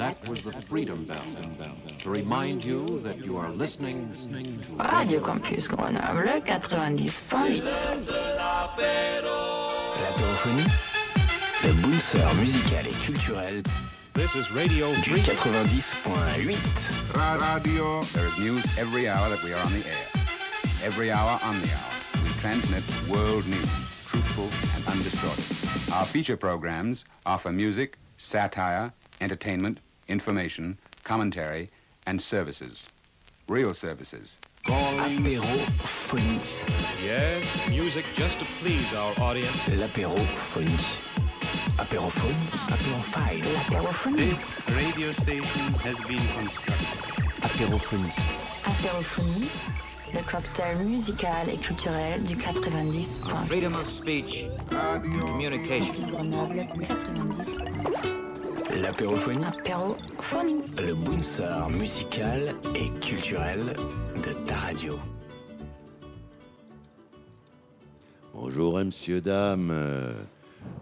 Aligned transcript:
That 0.00 0.16
was 0.26 0.40
the 0.42 0.52
Freedom 0.52 1.04
Bell. 1.04 1.20
To 2.00 2.08
remind 2.10 2.64
you 2.64 3.00
that 3.00 3.20
you 3.22 3.36
are 3.36 3.50
listening 3.50 4.08
to 4.08 4.82
Radio 4.96 5.20
Campus 5.20 5.68
Grenoble 5.68 6.40
90.8. 6.40 7.62
L'apérophonie, 10.00 10.70
le 11.64 11.72
booster 11.82 12.34
musical 12.40 12.86
et 12.86 12.96
culturel 13.04 13.62
This 14.14 14.34
is 14.34 14.50
Radio 14.52 14.90
du 15.02 15.20
90.8. 15.20 16.56
Radio. 17.14 18.00
There 18.00 18.26
is 18.26 18.38
news 18.38 18.64
every 18.78 19.06
hour 19.06 19.28
that 19.28 19.42
we 19.44 19.52
are 19.52 19.62
on 19.62 19.72
the 19.74 19.86
air. 19.86 20.06
Every 20.82 21.10
hour 21.10 21.38
on 21.42 21.60
the 21.60 21.68
hour. 21.74 21.92
We 22.24 22.30
transmit 22.40 22.84
world 23.06 23.46
news, 23.46 23.68
truthful 24.06 24.48
and 24.76 24.86
undistorted. 24.88 25.92
Our 25.92 26.06
feature 26.06 26.38
programs 26.38 27.04
offer 27.26 27.52
music, 27.52 27.98
satire, 28.16 28.94
entertainment, 29.20 29.78
information, 30.10 30.76
commentary, 31.04 31.68
and 32.06 32.20
services. 32.20 32.86
Real 33.48 33.72
services. 33.74 34.36
Apérophonie, 34.64 36.40
Yes, 37.02 37.44
music 37.68 38.04
just 38.14 38.38
to 38.38 38.44
please 38.60 38.92
our 38.94 39.12
audience. 39.20 39.66
l'apérophonie. 39.68 40.86
Apérophone, 41.78 42.36
apérophile, 42.68 43.42
L'apérophonie. 43.42 44.16
This 44.16 44.42
radio 44.76 45.12
station 45.12 45.72
has 45.82 45.96
been 46.06 46.22
constructed. 46.36 46.86
apérophonie. 47.42 48.12
Apérophonie. 48.64 49.48
Le 50.12 50.22
cocktail 50.22 50.76
musical 50.84 51.48
et 51.48 51.56
culturel 51.56 52.22
du 52.26 52.34
90.8. 52.36 53.46
Freedom 53.46 53.74
of 53.74 53.88
speech, 53.88 54.44
communication. 54.68 55.86
Campus 55.86 56.06
Grenoble 56.08 56.66
90.8. 56.66 58.29
L'apérophonie, 58.76 59.44
Apérophonie. 59.44 60.62
le 60.78 60.94
bouncer 60.94 61.68
musical 61.70 62.54
et 62.74 62.90
culturel 63.00 63.60
de 64.24 64.32
ta 64.46 64.54
radio. 64.56 64.98
Bonjour, 68.32 68.78
messieurs, 68.78 69.20
dames. 69.20 69.72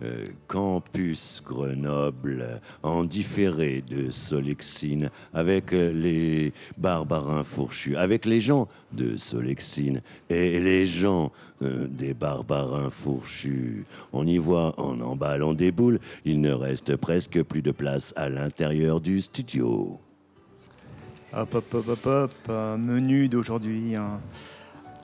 Euh, 0.01 0.27
Campus 0.47 1.43
Grenoble, 1.45 2.61
en 2.85 3.03
différé 3.03 3.83
de 3.83 4.13
Solexine, 4.13 5.11
avec 5.35 5.73
euh, 5.73 5.91
les 5.93 6.53
barbarins 6.77 7.43
fourchus, 7.43 7.97
avec 7.97 8.25
les 8.25 8.39
gens 8.39 8.69
de 8.93 9.17
Solexine 9.17 10.01
et 10.31 10.61
les 10.61 10.87
gens 10.87 11.33
euh, 11.63 11.89
des 11.89 12.15
barbarins 12.15 12.91
fourchus. 12.91 13.87
On 14.13 14.25
y 14.25 14.39
voit 14.39 14.79
en 14.81 15.01
emballant 15.01 15.53
des 15.53 15.73
boules, 15.73 15.99
il 16.25 16.41
ne 16.41 16.53
reste 16.53 16.95
presque 16.95 17.43
plus 17.43 17.63
de 17.63 17.73
place 17.73 18.15
à 18.17 18.29
l'intérieur 18.29 19.01
du 19.01 19.21
studio. 19.21 19.99
Hop, 21.33 21.55
hop, 21.57 21.75
hop, 21.75 21.89
hop, 21.89 22.07
hop. 22.07 22.49
menu 22.79 23.29
d'aujourd'hui. 23.29 23.97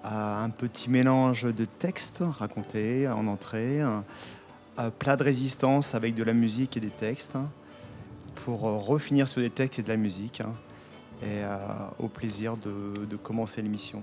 Un 0.04 0.50
petit 0.50 0.88
mélange 0.88 1.44
de 1.44 1.64
textes 1.64 2.22
racontés 2.38 3.08
en 3.08 3.26
entrée. 3.26 3.80
Un 4.76 4.90
plat 4.90 5.16
de 5.16 5.22
résistance 5.22 5.94
avec 5.94 6.14
de 6.14 6.24
la 6.24 6.32
musique 6.32 6.76
et 6.76 6.80
des 6.80 6.90
textes. 6.90 7.36
hein, 7.36 7.48
pour 8.34 8.66
euh, 8.66 8.76
refinir 8.78 9.28
sur 9.28 9.40
des 9.40 9.50
textes 9.50 9.78
et 9.78 9.82
de 9.82 9.88
la 9.88 9.96
musique. 9.96 10.40
hein, 10.40 10.52
et 11.22 11.44
euh, 11.44 11.56
au 12.00 12.08
plaisir 12.08 12.56
de, 12.56 13.06
de 13.06 13.16
commencer 13.16 13.62
l'émission. 13.62 14.02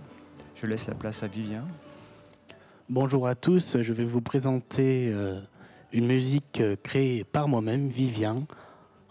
Je 0.56 0.66
laisse 0.66 0.88
la 0.88 0.96
place 0.96 1.24
à 1.24 1.28
Vivien. 1.28 1.66
Bonjour 2.90 3.28
à 3.28 3.36
tous, 3.36 3.78
je 3.82 3.94
vais 3.94 4.06
vous 4.06 4.22
présenter 4.22 5.10
euh, 5.12 5.40
une 5.92 6.08
musique 6.08 6.62
euh, 6.62 6.76
créée 6.82 7.24
par 7.24 7.48
moi-même, 7.48 7.90
Vivien, 7.90 8.36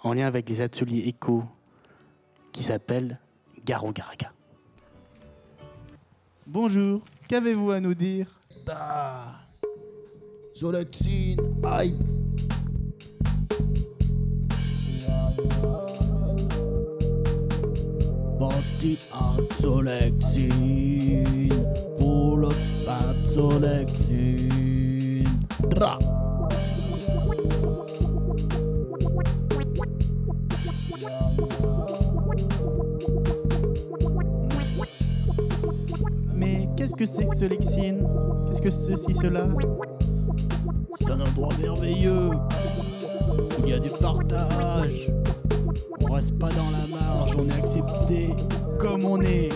en 0.03 0.15
lien 0.15 0.27
avec 0.27 0.49
les 0.49 0.61
ateliers 0.61 1.05
éco 1.07 1.45
qui 2.53 2.63
s'appelle 2.63 3.19
Garo 3.65 3.93
Garaga. 3.93 4.33
Bonjour, 6.47 7.05
qu'avez-vous 7.29 7.71
à 7.71 7.81
nous 7.81 7.95
dire? 7.95 8.41
Da. 8.67 9.35
Solexine, 10.61 11.41
aïe. 11.65 11.97
Parti 18.39 18.99
à 19.11 19.37
Solexine, 19.63 21.49
pour 21.97 22.37
le 22.37 22.49
de 22.49 23.27
Solexine. 23.27 25.25
Mais 36.35 36.69
qu'est-ce 36.77 36.93
que 36.93 37.07
c'est 37.07 37.27
que 37.27 37.35
ce 37.35 37.47
Lexine 37.47 38.07
Qu'est-ce 38.47 38.61
que 38.61 38.71
ceci, 38.71 39.15
cela? 39.15 39.49
Un 41.11 41.21
endroit 41.21 41.49
merveilleux. 41.61 42.29
où 42.29 42.41
Il 43.65 43.71
y 43.71 43.73
a 43.73 43.81
du 43.81 43.91
partage. 43.91 45.11
On 46.09 46.13
reste 46.13 46.39
pas 46.39 46.49
dans 46.51 46.71
la 46.71 46.87
marge, 46.99 47.35
on 47.37 47.49
est 47.49 47.59
accepté 47.59 48.29
comme 48.79 49.05
on 49.05 49.21
est. 49.21 49.49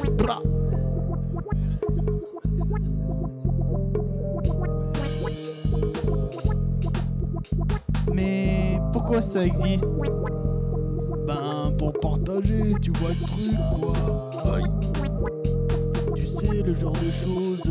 Mais 8.12 8.81
pourquoi 8.93 9.22
ça 9.22 9.44
existe? 9.44 9.87
Ben, 11.26 11.72
pour 11.78 11.93
partager, 11.93 12.75
tu 12.82 12.91
vois 12.93 13.10
le 13.10 13.26
truc, 13.26 13.56
quoi. 13.81 14.56
Aïe. 14.56 14.64
Genre 16.81 16.93
de 16.93 17.11
choses 17.11 17.62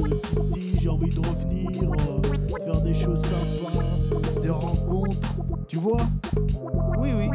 dit 0.54 0.78
j'ai 0.82 0.90
envie 0.90 1.10
de 1.10 1.20
revenir, 1.20 1.92
euh, 1.92 2.22
faire 2.66 2.82
des 2.82 2.94
choses 2.94 3.22
sympas, 3.22 4.42
des 4.42 4.50
rencontres. 4.50 5.36
Tu 5.68 5.78
vois 5.78 6.02
Oui, 6.98 7.10
oui. 7.18 7.30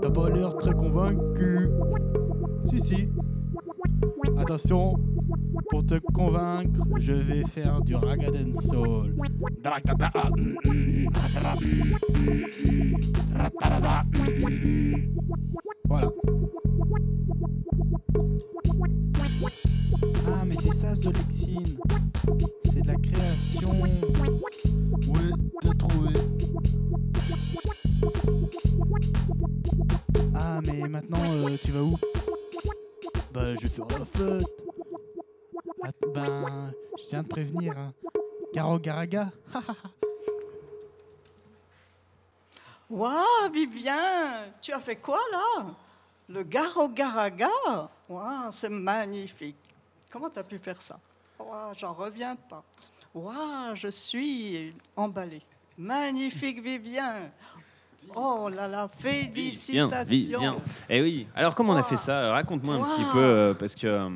T'as 0.00 0.10
pas 0.10 0.30
l'air 0.30 0.56
très 0.56 0.72
convaincu. 0.72 1.68
Si, 2.70 2.80
si. 2.80 3.08
Attention, 4.38 4.94
pour 5.70 5.84
te 5.84 5.98
convaincre, 6.12 6.80
je 6.98 7.12
vais 7.12 7.42
faire 7.44 7.80
du 7.82 7.94
raga 7.96 8.28
soul. 8.52 9.14
Voilà. 15.88 16.08
C'est 20.60 20.72
ça, 20.74 20.94
Zolexine. 20.94 21.78
C'est 22.72 22.82
de 22.82 22.86
la 22.88 22.94
création. 22.96 23.70
Ouais, 25.08 25.30
t'as 25.60 25.74
trouvé. 25.74 26.14
Ah, 30.34 30.60
mais 30.64 30.88
maintenant, 30.88 31.18
euh, 31.22 31.56
tu 31.62 31.70
vas 31.72 31.82
où? 31.82 31.96
Ben, 33.32 33.56
je 33.56 33.62
vais 33.66 33.68
faire 33.68 33.86
la 33.88 34.04
fête. 34.04 34.46
Ah, 35.82 35.90
Ben, 36.14 36.72
je 36.98 37.04
tiens 37.08 37.22
de 37.22 37.28
prévenir. 37.28 37.76
Hein. 37.76 37.92
Garo 38.54 38.78
Garaga. 38.78 39.30
Waouh, 42.90 43.50
Vivien, 43.52 44.44
tu 44.60 44.72
as 44.72 44.80
fait 44.80 44.96
quoi 44.96 45.18
là? 45.32 45.66
Le 46.28 46.42
Garo 46.44 46.88
Garaga? 46.88 47.48
Waouh, 48.08 48.50
c'est 48.50 48.68
magnifique. 48.68 49.56
Comment 50.14 50.30
tu 50.30 50.38
as 50.38 50.44
pu 50.44 50.58
faire 50.58 50.80
ça? 50.80 51.00
Waouh, 51.40 51.74
j'en 51.76 51.92
reviens 51.92 52.36
pas. 52.36 52.62
Waouh, 53.12 53.74
je 53.74 53.88
suis 53.88 54.72
emballée. 54.94 55.42
Magnifique, 55.76 56.62
Vivien. 56.62 57.32
Oh 58.14 58.48
là 58.48 58.68
là, 58.68 58.88
félicitations. 58.96 60.38
bien. 60.38 60.56
Eh 60.88 61.02
oui. 61.02 61.26
Alors 61.34 61.56
comment 61.56 61.72
on 61.72 61.76
a 61.76 61.82
fait 61.82 61.96
ça? 61.96 62.30
Raconte-moi 62.30 62.76
un 62.76 62.82
petit 62.84 63.04
peu 63.12 63.18
euh, 63.18 63.54
parce 63.54 63.74
que 63.74 63.88
euh, 63.88 64.08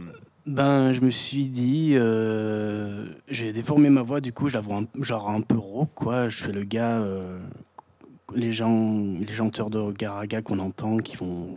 Ben, 0.46 0.94
je 0.94 1.00
me 1.00 1.10
suis 1.10 1.46
dit, 1.46 1.94
euh, 1.96 3.08
j'ai 3.26 3.52
déformé 3.52 3.90
ma 3.90 4.02
voix, 4.02 4.20
du 4.20 4.32
coup, 4.32 4.48
je 4.48 4.54
la 4.54 4.60
vois 4.60 4.76
un, 4.76 5.02
genre 5.02 5.28
un 5.28 5.40
peu 5.40 5.58
rauque, 5.58 5.94
quoi. 5.96 6.28
Je 6.28 6.44
fais 6.44 6.52
le 6.52 6.62
gars, 6.62 7.00
euh, 7.00 7.40
les 8.34 8.52
gens, 8.52 8.98
les 9.18 9.32
chanteurs 9.32 9.70
de 9.70 9.90
Garaga 9.92 10.42
qu'on 10.42 10.58
entend, 10.58 10.98
qui 10.98 11.16
font 11.16 11.54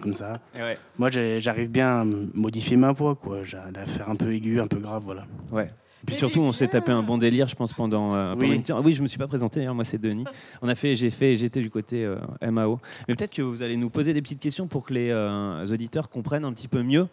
comme 0.00 0.14
ça. 0.14 0.34
eh 0.54 0.58
ouais. 0.62 0.78
Moi, 0.98 1.10
j'ai- 1.10 1.40
j'arrive 1.40 1.70
bien 1.70 2.00
à 2.00 2.04
modifier 2.34 2.76
ma 2.76 2.92
voix, 2.92 3.14
quoi. 3.16 3.42
J'ai 3.42 3.56
à 3.56 3.70
la 3.72 3.86
faire 3.86 4.08
un 4.08 4.16
peu 4.16 4.32
aiguë, 4.32 4.60
un 4.60 4.66
peu 4.66 4.78
grave, 4.78 5.02
voilà. 5.04 5.26
Ouais. 5.50 5.70
Puis 6.06 6.14
Mais 6.14 6.18
surtout, 6.18 6.40
on 6.40 6.52
s'est 6.52 6.68
tapé 6.68 6.92
un 6.92 7.02
bon 7.02 7.18
délire, 7.18 7.46
je 7.46 7.54
pense, 7.54 7.74
pendant. 7.74 8.14
euh, 8.14 8.32
pendant 8.34 8.48
Oui. 8.48 8.54
une- 8.56 8.62
Ah 8.74 8.80
oui, 8.80 8.94
je 8.94 9.02
me 9.02 9.06
suis 9.06 9.18
pas 9.18 9.26
présenté. 9.26 9.66
hein, 9.66 9.74
moi, 9.74 9.84
c'est 9.84 9.98
Denis. 10.00 10.24
On 10.62 10.68
a 10.68 10.74
fait, 10.74 10.96
j'ai 10.96 11.10
fait, 11.10 11.36
j'étais 11.36 11.60
du 11.60 11.68
côté 11.68 12.04
euh, 12.06 12.16
MAO. 12.40 12.80
Mais 13.06 13.14
peut-être 13.14 13.34
que 13.34 13.42
vous 13.42 13.62
allez 13.62 13.76
nous 13.76 13.90
poser 13.90 14.14
des 14.14 14.22
petites 14.22 14.40
questions 14.40 14.66
pour 14.66 14.84
que 14.86 14.94
les 14.94 15.10
euh, 15.10 15.66
auditeurs 15.66 16.08
comprennent 16.08 16.44
un 16.46 16.52
petit 16.52 16.68
peu 16.68 16.82
mieux 16.82 17.06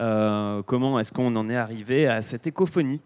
euh, 0.00 0.60
comment 0.66 0.98
est-ce 0.98 1.10
qu'on 1.12 1.34
en 1.36 1.48
est 1.48 1.56
arrivé 1.56 2.06
à 2.06 2.20
cette 2.20 2.46
écophonie. 2.46 3.00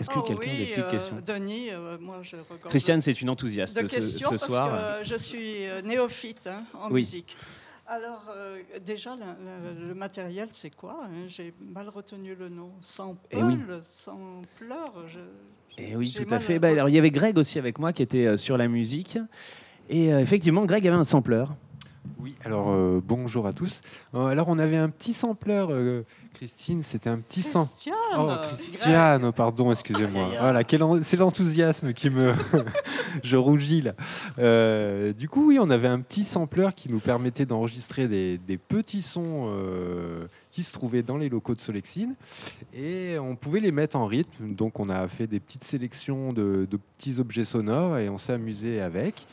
Est-ce 0.00 0.08
que 0.08 0.14
Oh 0.18 0.22
quelqu'un 0.22 0.42
a 0.42 0.44
des 0.46 0.50
oui, 0.60 0.64
petites 0.66 0.78
euh, 0.78 0.90
questions? 0.90 1.16
Denis, 1.26 1.70
euh, 1.72 1.98
moi 2.00 2.18
je 2.22 2.36
Christiane, 2.68 3.00
c'est 3.00 3.20
une 3.20 3.30
enthousiaste 3.30 3.80
de 3.80 3.86
ce- 3.86 3.94
questions 3.96 4.28
ce 4.30 4.34
parce 4.36 4.46
soir. 4.46 4.98
que 5.00 5.04
je 5.08 5.16
suis 5.16 5.66
euh, 5.66 5.82
néophyte 5.82 6.46
hein, 6.46 6.62
en 6.74 6.86
Oui. 6.90 7.00
musique. 7.00 7.36
Alors, 7.90 8.26
euh, 8.36 8.58
déjà, 8.84 9.16
le, 9.16 9.80
le- 9.80 9.88
le 9.88 9.94
matériel, 9.94 10.48
c'est 10.52 10.70
quoi 10.74 11.00
hein? 11.04 11.24
J'ai 11.26 11.54
mal 11.72 11.88
retenu 11.88 12.34
le 12.38 12.48
nom. 12.50 12.70
Sans 12.82 13.16
Eh 13.30 13.42
oui. 13.42 13.56
Sans 13.88 14.42
pleurs. 14.58 14.92
Je, 15.08 15.20
Et 15.82 15.96
oui, 15.96 16.04
j'ai 16.14 16.24
tout 16.26 16.34
à 16.34 16.38
fait. 16.38 16.58
Bah, 16.58 16.68
alors, 16.68 16.88
il 16.90 16.94
y 16.94 16.98
avait 16.98 17.10
Greg 17.10 17.38
aussi 17.38 17.58
avec 17.58 17.78
moi 17.78 17.94
qui 17.94 18.02
était 18.02 18.26
euh, 18.26 18.36
sur 18.36 18.58
la 18.58 18.68
musique. 18.68 19.18
Et 19.88 20.12
euh, 20.12 20.20
effectivement, 20.20 20.66
Greg 20.66 20.86
avait 20.86 20.96
un 20.98 21.04
sampleur. 21.04 21.54
Oui, 22.20 22.34
alors 22.44 22.70
euh, 22.70 23.00
bonjour 23.04 23.46
à 23.46 23.52
tous. 23.52 23.80
Euh, 24.14 24.26
alors 24.26 24.48
on 24.48 24.58
avait 24.58 24.76
un 24.76 24.88
petit 24.88 25.12
sampleur, 25.12 25.68
euh, 25.70 26.04
Christine, 26.34 26.82
c'était 26.82 27.10
un 27.10 27.18
petit 27.18 27.42
Christiane, 27.42 27.94
Oh, 28.18 28.30
Christiane, 28.54 29.24
oh, 29.24 29.32
pardon, 29.32 29.70
excusez-moi. 29.72 30.32
Voilà, 30.40 30.64
quel 30.64 30.82
en- 30.82 31.02
c'est 31.02 31.16
l'enthousiasme 31.16 31.92
qui 31.92 32.10
me. 32.10 32.32
Je 33.22 33.36
rougis 33.36 33.82
là. 33.82 35.12
Du 35.12 35.28
coup, 35.28 35.48
oui, 35.48 35.58
on 35.60 35.70
avait 35.70 35.88
un 35.88 36.00
petit 36.00 36.24
sampleur 36.24 36.74
qui 36.74 36.90
nous 36.92 37.00
permettait 37.00 37.46
d'enregistrer 37.46 38.06
des, 38.08 38.38
des 38.38 38.58
petits 38.58 39.02
sons 39.02 39.50
se 40.62 40.72
trouvaient 40.72 41.02
dans 41.02 41.16
les 41.16 41.28
locaux 41.28 41.54
de 41.54 41.60
Solexine 41.60 42.14
et 42.74 43.18
on 43.18 43.36
pouvait 43.36 43.60
les 43.60 43.72
mettre 43.72 43.96
en 43.96 44.06
rythme. 44.06 44.52
Donc, 44.52 44.80
on 44.80 44.88
a 44.88 45.06
fait 45.08 45.26
des 45.26 45.40
petites 45.40 45.64
sélections 45.64 46.32
de, 46.32 46.66
de 46.70 46.76
petits 46.76 47.20
objets 47.20 47.44
sonores 47.44 47.98
et 47.98 48.08
on 48.08 48.18
s'est 48.18 48.32
amusé 48.32 48.80
avec. 48.80 49.26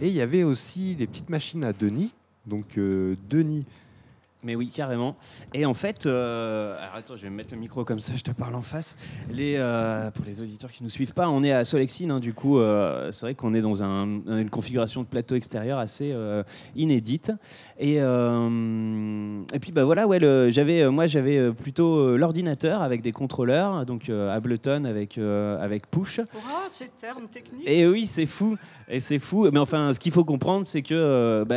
Et 0.00 0.08
il 0.08 0.14
y 0.14 0.20
avait 0.20 0.42
aussi 0.42 0.94
les 0.96 1.06
petites 1.06 1.30
machines 1.30 1.64
à 1.64 1.72
Denis. 1.72 2.12
Donc, 2.46 2.78
euh, 2.78 3.16
Denis. 3.28 3.66
Mais 4.44 4.54
oui, 4.54 4.68
carrément. 4.68 5.16
Et 5.54 5.64
en 5.64 5.72
fait, 5.72 6.04
euh, 6.04 6.76
alors 6.78 6.96
attends, 6.96 7.16
je 7.16 7.22
vais 7.22 7.30
me 7.30 7.36
mettre 7.36 7.52
le 7.52 7.58
micro 7.58 7.82
comme 7.84 8.00
ça, 8.00 8.12
je 8.14 8.22
te 8.22 8.30
parle 8.30 8.54
en 8.54 8.60
face. 8.62 8.94
Les, 9.32 9.54
euh, 9.56 10.10
pour 10.10 10.24
les 10.26 10.42
auditeurs 10.42 10.70
qui 10.70 10.82
ne 10.82 10.86
nous 10.88 10.90
suivent 10.90 11.14
pas, 11.14 11.30
on 11.30 11.42
est 11.42 11.50
à 11.52 11.64
Solexine, 11.64 12.10
hein, 12.10 12.20
du 12.20 12.34
coup, 12.34 12.58
euh, 12.58 13.10
c'est 13.10 13.24
vrai 13.24 13.34
qu'on 13.34 13.54
est 13.54 13.62
dans 13.62 13.82
un- 13.82 14.04
une 14.26 14.50
configuration 14.50 15.00
de 15.02 15.06
plateau 15.06 15.34
extérieur 15.34 15.78
assez 15.78 16.10
euh, 16.12 16.42
inédite. 16.76 17.32
Et, 17.80 17.94
et 17.94 19.58
puis 19.60 19.72
bah 19.72 19.84
voilà, 19.84 20.06
ouais, 20.06 20.18
le- 20.18 20.50
j'avais, 20.50 20.88
moi 20.90 21.06
j'avais 21.06 21.52
plutôt 21.52 22.16
l'ordinateur 22.16 22.82
avec 22.82 23.00
des 23.00 23.12
contrôleurs, 23.12 23.86
donc 23.86 24.08
Ableton 24.10 24.84
avec 24.84 25.18
avec 25.18 25.90
Push. 25.90 26.20
Ah, 26.34 26.66
ces 26.70 26.88
termes 26.90 27.28
techniques. 27.28 27.66
Et 27.66 27.86
oui, 27.86 28.06
c'est 28.06 28.26
fou. 28.26 28.56
Et 28.88 29.00
c'est 29.00 29.18
fou. 29.18 29.48
Mais 29.50 29.58
enfin, 29.58 29.94
ce 29.94 30.00
qu'il 30.00 30.12
faut 30.12 30.24
comprendre, 30.24 30.66
c'est 30.66 30.82
que 30.82 31.44
bah, 31.48 31.54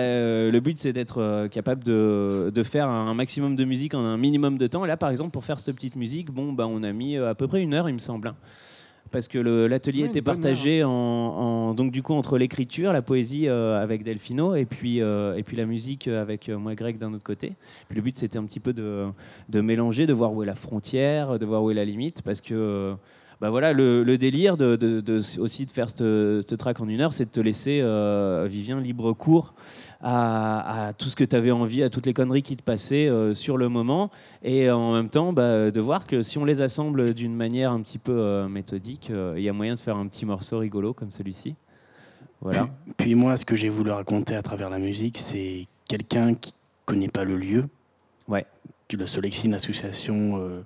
le 0.52 0.60
but, 0.60 0.78
c'est 0.78 0.94
d'être 0.94 1.48
capable 1.50 1.84
de, 1.84 2.52
de 2.54 2.64
faire 2.64 2.77
un 2.86 3.14
maximum 3.14 3.56
de 3.56 3.66
musique 3.66 3.94
en 3.96 4.00
un 4.06 4.18
minimum 4.18 4.58
de 4.58 4.68
temps. 4.68 4.86
Et 4.86 4.88
là, 4.88 4.98
par 4.98 5.10
exemple, 5.10 5.32
pour 5.32 5.44
faire 5.44 5.58
cette 5.58 5.74
petite 5.76 5.96
musique, 5.96 6.30
bon, 6.32 6.54
bah, 6.54 6.68
on 6.68 6.84
a 6.84 6.92
mis 6.92 7.16
euh, 7.18 7.30
à 7.30 7.36
peu 7.36 7.48
près 7.48 7.62
une 7.62 7.74
heure, 7.74 7.90
il 7.90 7.94
me 7.94 8.00
semble. 8.00 8.28
hein. 8.28 8.36
Parce 9.10 9.30
que 9.30 9.40
l'atelier 9.40 10.02
Ouais, 10.04 10.10
était 10.10 10.22
partagé 10.22 10.84
en, 10.84 10.90
en- 10.92 11.74
donc 11.74 11.92
du 11.94 12.04
coup 12.04 12.14
entre 12.14 12.38
l'écriture, 12.38 12.92
la 12.92 13.02
poésie 13.02 13.48
euh, 13.48 13.82
avec 13.82 14.04
Delphino 14.04 14.54
et 14.56 14.66
puis 14.66 15.02
euh, 15.02 15.38
et 15.38 15.44
puis 15.44 15.56
la 15.56 15.66
musique 15.66 16.10
avec 16.10 16.50
euh, 16.50 16.58
moi 16.58 16.76
Greg 16.76 16.98
d'un 16.98 17.14
autre 17.14 17.24
côté. 17.24 17.54
Puis 17.88 17.96
le 17.96 18.02
but 18.02 18.18
c'était 18.18 18.38
un 18.38 18.44
petit 18.44 18.60
peu 18.60 18.74
de, 18.74 19.06
de 19.48 19.62
mélanger, 19.62 20.08
de 20.08 20.14
voir 20.14 20.34
où 20.34 20.44
est 20.44 20.46
la 20.46 20.56
frontière, 20.56 21.40
de 21.40 21.46
voir 21.46 21.64
où 21.64 21.72
est 21.72 21.74
la 21.74 21.86
limite, 21.86 22.22
parce 22.22 22.42
que 22.42 22.96
bah 23.40 23.50
voilà, 23.50 23.72
le, 23.74 24.04
le 24.04 24.18
délire 24.18 24.58
de, 24.58 24.76
de- 24.76 25.00
de- 25.00 25.40
aussi 25.40 25.66
de 25.66 25.72
faire 25.72 25.90
cette 25.90 26.58
track 26.58 26.80
en 26.80 26.88
une 26.88 27.02
heure, 27.02 27.14
c'est 27.14 27.26
de 27.26 27.30
te 27.30 27.40
laisser, 27.40 27.80
euh, 27.82 28.48
Vivien, 28.50 28.80
libre 28.80 29.14
cours 29.14 29.54
à, 30.02 30.88
à 30.88 30.94
tout 30.94 31.10
ce 31.10 31.16
que 31.16 31.24
tu 31.24 31.36
avais 31.36 31.52
envie, 31.52 31.84
à 31.84 31.90
toutes 31.90 32.06
les 32.06 32.14
conneries 32.14 32.42
qui 32.44 32.56
te 32.58 32.64
passaient 32.64 33.08
euh, 33.08 33.34
sur 33.34 33.58
le 33.58 33.70
moment. 33.70 34.10
Et 34.44 34.70
en 34.72 34.94
même 34.94 35.10
temps, 35.10 35.34
bah, 35.34 35.70
de 35.72 35.80
voir 35.82 36.08
que 36.08 36.22
si 36.24 36.38
on 36.38 36.46
les 36.46 36.62
assemble 36.62 37.14
d'une 37.14 37.36
manière 37.36 37.72
un 37.72 37.82
petit 37.82 38.00
peu 38.00 38.12
euh, 38.18 38.48
méthodique, 38.48 39.12
il 39.36 39.42
y 39.42 39.50
a 39.50 39.54
moyen 39.54 39.76
de 39.76 39.80
faire 39.80 39.98
un 39.98 40.08
petit 40.08 40.26
morceau 40.26 40.60
rigolo 40.60 40.94
comme 40.94 41.12
celui-ci. 41.12 41.56
Voilà. 42.42 42.70
Puis, 42.86 42.94
puis 42.98 43.16
moi, 43.16 43.36
ce 43.38 43.46
que 43.46 43.56
j'ai 43.56 43.70
voulu 43.70 43.92
raconter 43.92 44.36
à 44.36 44.42
travers 44.44 44.70
la 44.70 44.80
musique, 44.80 45.18
c'est 45.18 45.68
quelqu'un 45.90 46.34
qui 46.36 46.54
connaît 46.86 47.08
pas 47.08 47.24
le 47.24 47.36
lieu. 47.38 47.66
Ouais. 48.28 48.46
Tu 48.88 48.96
le 48.98 49.06
Solexine 49.08 49.54
association 49.54 50.38
euh, 50.40 50.62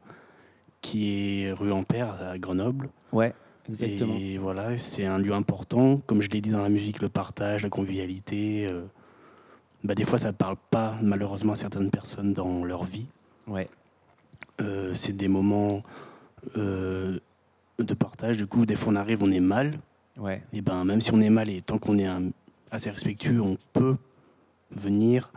qui 0.82 1.44
est 1.44 1.52
rue 1.52 1.72
Ampère 1.72 2.16
à 2.22 2.38
Grenoble. 2.38 2.90
Ouais, 3.12 3.34
exactement. 3.70 4.16
Et 4.18 4.38
voilà, 4.38 4.78
c'est 4.78 5.06
un 5.06 5.18
lieu 5.18 5.34
important. 5.34 6.02
Comme 6.06 6.22
je 6.22 6.30
l'ai 6.30 6.42
dit 6.42 6.50
dans 6.50 6.62
la 6.64 6.70
musique, 6.70 7.02
le 7.02 7.10
partage, 7.10 7.64
la 7.64 7.70
convivialité. 7.70 8.66
euh, 8.66 8.82
bah, 9.84 9.96
des 9.96 10.04
fois, 10.06 10.20
ça 10.20 10.32
parle 10.34 10.58
pas 10.70 10.96
malheureusement 11.02 11.54
à 11.54 11.56
certaines 11.56 11.90
personnes 11.90 12.34
dans 12.34 12.64
leur 12.66 12.84
vie. 12.84 13.08
Ouais. 13.48 13.68
Euh, 14.62 14.94
c'est 14.96 15.16
des 15.16 15.28
moments 15.28 15.82
euh, 16.58 17.20
de 17.80 17.94
partage. 17.94 18.38
Du 18.38 18.48
coup, 18.48 18.66
des 18.66 18.76
fois, 18.76 18.94
on 18.94 18.96
arrive, 18.96 19.24
on 19.24 19.32
est 19.32 19.40
mal. 19.40 19.80
Ouais. 20.18 20.44
Et 20.54 20.62
ben, 20.62 20.84
même 20.84 21.02
si 21.02 21.12
on 21.14 21.22
est 21.22 21.30
mal 21.30 21.50
et 21.50 21.62
tant 21.62 21.78
qu'on 21.80 21.98
est 21.98 22.06
un- 22.06 22.30
assez 22.70 22.90
respectueux, 22.92 23.42
on 23.42 23.58
peut 23.74 23.96
venir, 24.72 25.32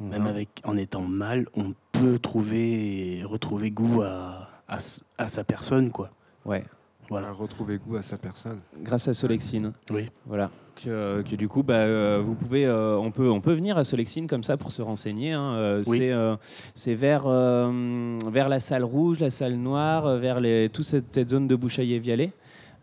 même 0.00 0.26
avec 0.26 0.48
en 0.64 0.76
étant 0.76 1.02
mal, 1.02 1.46
on 1.54 1.74
peut 1.92 2.18
trouver 2.18 3.22
retrouver 3.24 3.70
goût 3.70 4.02
à, 4.02 4.48
à, 4.72 4.78
à 5.24 5.28
sa 5.28 5.44
personne, 5.44 5.90
quoi. 5.90 6.10
Ouais. 6.44 6.64
Voilà. 7.08 7.30
retrouver 7.30 7.78
goût 7.78 7.96
à 7.96 8.02
sa 8.02 8.16
personne. 8.16 8.60
Grâce 8.80 9.06
à 9.08 9.12
Solexine. 9.12 9.72
Oui. 9.90 10.08
Voilà. 10.26 10.50
Que, 10.82 11.22
que 11.22 11.36
du 11.36 11.46
coup, 11.48 11.62
bah, 11.62 11.74
euh, 11.74 12.22
vous 12.24 12.34
pouvez, 12.34 12.64
euh, 12.64 12.96
on 12.96 13.10
peut, 13.10 13.28
on 13.30 13.40
peut 13.40 13.52
venir 13.52 13.76
à 13.76 13.84
Solexine 13.84 14.26
comme 14.26 14.42
ça 14.44 14.56
pour 14.56 14.72
se 14.72 14.80
renseigner. 14.80 15.32
hein. 15.32 15.52
Euh, 15.54 15.82
Oui. 15.86 15.98
C'est, 15.98 16.12
euh, 16.12 16.36
c'est 16.74 16.94
vers, 16.94 17.24
euh, 17.26 18.18
vers 18.30 18.48
la 18.48 18.60
salle 18.60 18.84
rouge, 18.84 19.18
la 19.20 19.30
salle 19.30 19.54
noire, 19.56 20.16
vers 20.18 20.40
les, 20.40 20.70
toute 20.72 20.86
cette, 20.86 21.12
cette 21.14 21.30
zone 21.30 21.46
de 21.48 21.54
Bouchaillé-Vialet. 21.56 22.32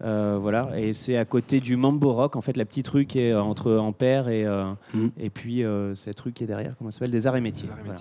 Euh, 0.01 0.37
voilà, 0.39 0.79
et 0.79 0.93
c'est 0.93 1.17
à 1.17 1.25
côté 1.25 1.59
du 1.59 1.75
Mambo 1.75 2.13
Rock, 2.13 2.37
en 2.37 2.41
fait, 2.41 2.55
la 2.55 2.63
petite 2.63 2.87
rue 2.87 3.05
qui 3.05 3.19
est 3.19 3.33
entre 3.33 3.73
Ampère 3.73 4.29
et, 4.29 4.45
euh, 4.45 4.71
et 5.19 5.29
puis 5.29 5.65
euh, 5.65 5.93
cette 5.95 6.17
rue 6.21 6.31
qui 6.31 6.45
est 6.45 6.47
derrière, 6.47 6.73
comment 6.77 6.89
ça 6.89 6.99
s'appelle? 6.99 7.11
Des 7.11 7.27
Arts 7.27 7.35
et 7.35 7.41
Métiers. 7.41 7.67
voilà. 7.83 7.99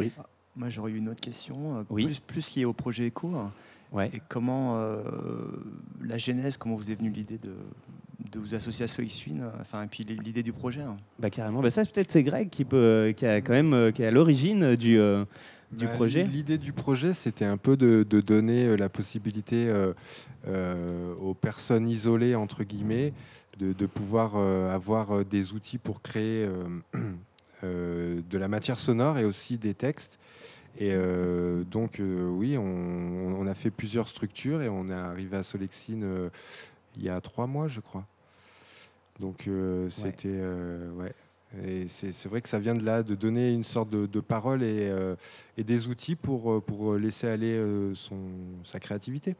Oui. 0.00 0.10
Moi, 0.60 0.68
j'aurais 0.68 0.90
eu 0.92 0.98
une 0.98 1.08
autre 1.08 1.22
question, 1.22 1.78
euh, 1.78 1.82
Oui. 1.88 2.04
plus, 2.04 2.20
plus 2.20 2.54
liée 2.54 2.66
au 2.66 2.74
projet 2.74 3.06
Echo. 3.06 3.34
hein. 3.34 3.50
Ouais. 3.92 4.10
Et 4.12 4.20
comment 4.28 4.76
euh, 4.76 5.00
la 6.04 6.18
genèse, 6.18 6.58
comment 6.58 6.76
vous 6.76 6.90
est 6.90 6.94
venue 6.96 7.08
l'idée 7.08 7.38
de, 7.38 7.54
de 8.30 8.38
vous 8.38 8.54
associer 8.54 8.84
à 8.84 8.88
Soixwin, 8.88 9.40
euh, 9.40 9.48
enfin, 9.58 9.82
et 9.84 9.86
puis 9.86 10.04
l'idée 10.04 10.42
du 10.42 10.52
projet. 10.52 10.82
hein. 10.82 10.98
Bah 11.18 11.30
carrément. 11.30 11.62
Bah, 11.62 11.70
ça, 11.70 11.86
peut-être 11.86 12.10
c'est 12.10 12.22
Greg 12.22 12.50
qui 12.50 12.66
peut, 12.66 13.14
qui 13.16 13.24
a 13.24 13.40
quand 13.40 13.54
même, 13.54 13.90
qui 13.94 14.02
est 14.02 14.06
à 14.06 14.10
l'origine 14.10 14.76
du, 14.76 14.98
euh, 14.98 15.24
du 15.72 15.86
Bah, 15.86 15.92
projet. 15.94 16.24
L'idée 16.24 16.58
du 16.58 16.74
projet, 16.74 17.14
c'était 17.14 17.46
un 17.46 17.56
peu 17.56 17.78
de, 17.78 18.04
de 18.08 18.20
donner 18.20 18.76
la 18.76 18.90
possibilité 18.90 19.66
euh, 19.68 19.94
euh, 20.46 21.14
aux 21.14 21.32
personnes 21.34 21.88
isolées, 21.88 22.34
entre 22.34 22.64
guillemets, 22.64 23.14
de, 23.58 23.72
de 23.72 23.86
pouvoir 23.86 24.34
euh, 24.36 24.74
avoir 24.74 25.24
des 25.24 25.54
outils 25.54 25.78
pour 25.78 26.02
créer 26.02 26.44
euh, 26.44 26.64
euh, 27.64 28.20
de 28.30 28.38
la 28.38 28.48
matière 28.48 28.78
sonore 28.78 29.16
et 29.18 29.24
aussi 29.24 29.56
des 29.58 29.72
textes. 29.74 30.18
Et 30.78 30.92
euh, 30.92 31.64
donc, 31.64 32.00
euh, 32.00 32.28
oui, 32.28 32.56
on, 32.56 32.62
on 32.62 33.46
a 33.46 33.54
fait 33.54 33.70
plusieurs 33.70 34.08
structures 34.08 34.62
et 34.62 34.68
on 34.68 34.88
est 34.88 34.94
arrivé 34.94 35.36
à 35.36 35.42
Solexine 35.42 36.04
euh, 36.04 36.30
il 36.96 37.02
y 37.02 37.08
a 37.08 37.20
trois 37.20 37.46
mois, 37.46 37.68
je 37.68 37.80
crois. 37.80 38.06
Donc, 39.18 39.48
c'était. 39.90 40.40
ouais. 40.94 41.12
Et 41.64 41.88
c'est 41.88 42.26
vrai 42.26 42.40
que 42.40 42.48
ça 42.48 42.58
vient 42.58 42.74
de 42.74 42.84
là, 42.84 43.02
de 43.02 43.14
donner 43.14 43.52
une 43.52 43.64
sorte 43.64 43.90
de, 43.90 44.06
de 44.06 44.20
parole 44.20 44.62
et, 44.62 44.90
et 45.58 45.62
des 45.62 45.88
outils 45.88 46.16
pour, 46.16 46.62
pour 46.64 46.94
laisser 46.94 47.28
aller 47.28 47.62
son, 47.94 48.18
sa 48.64 48.80
créativité. 48.80 49.36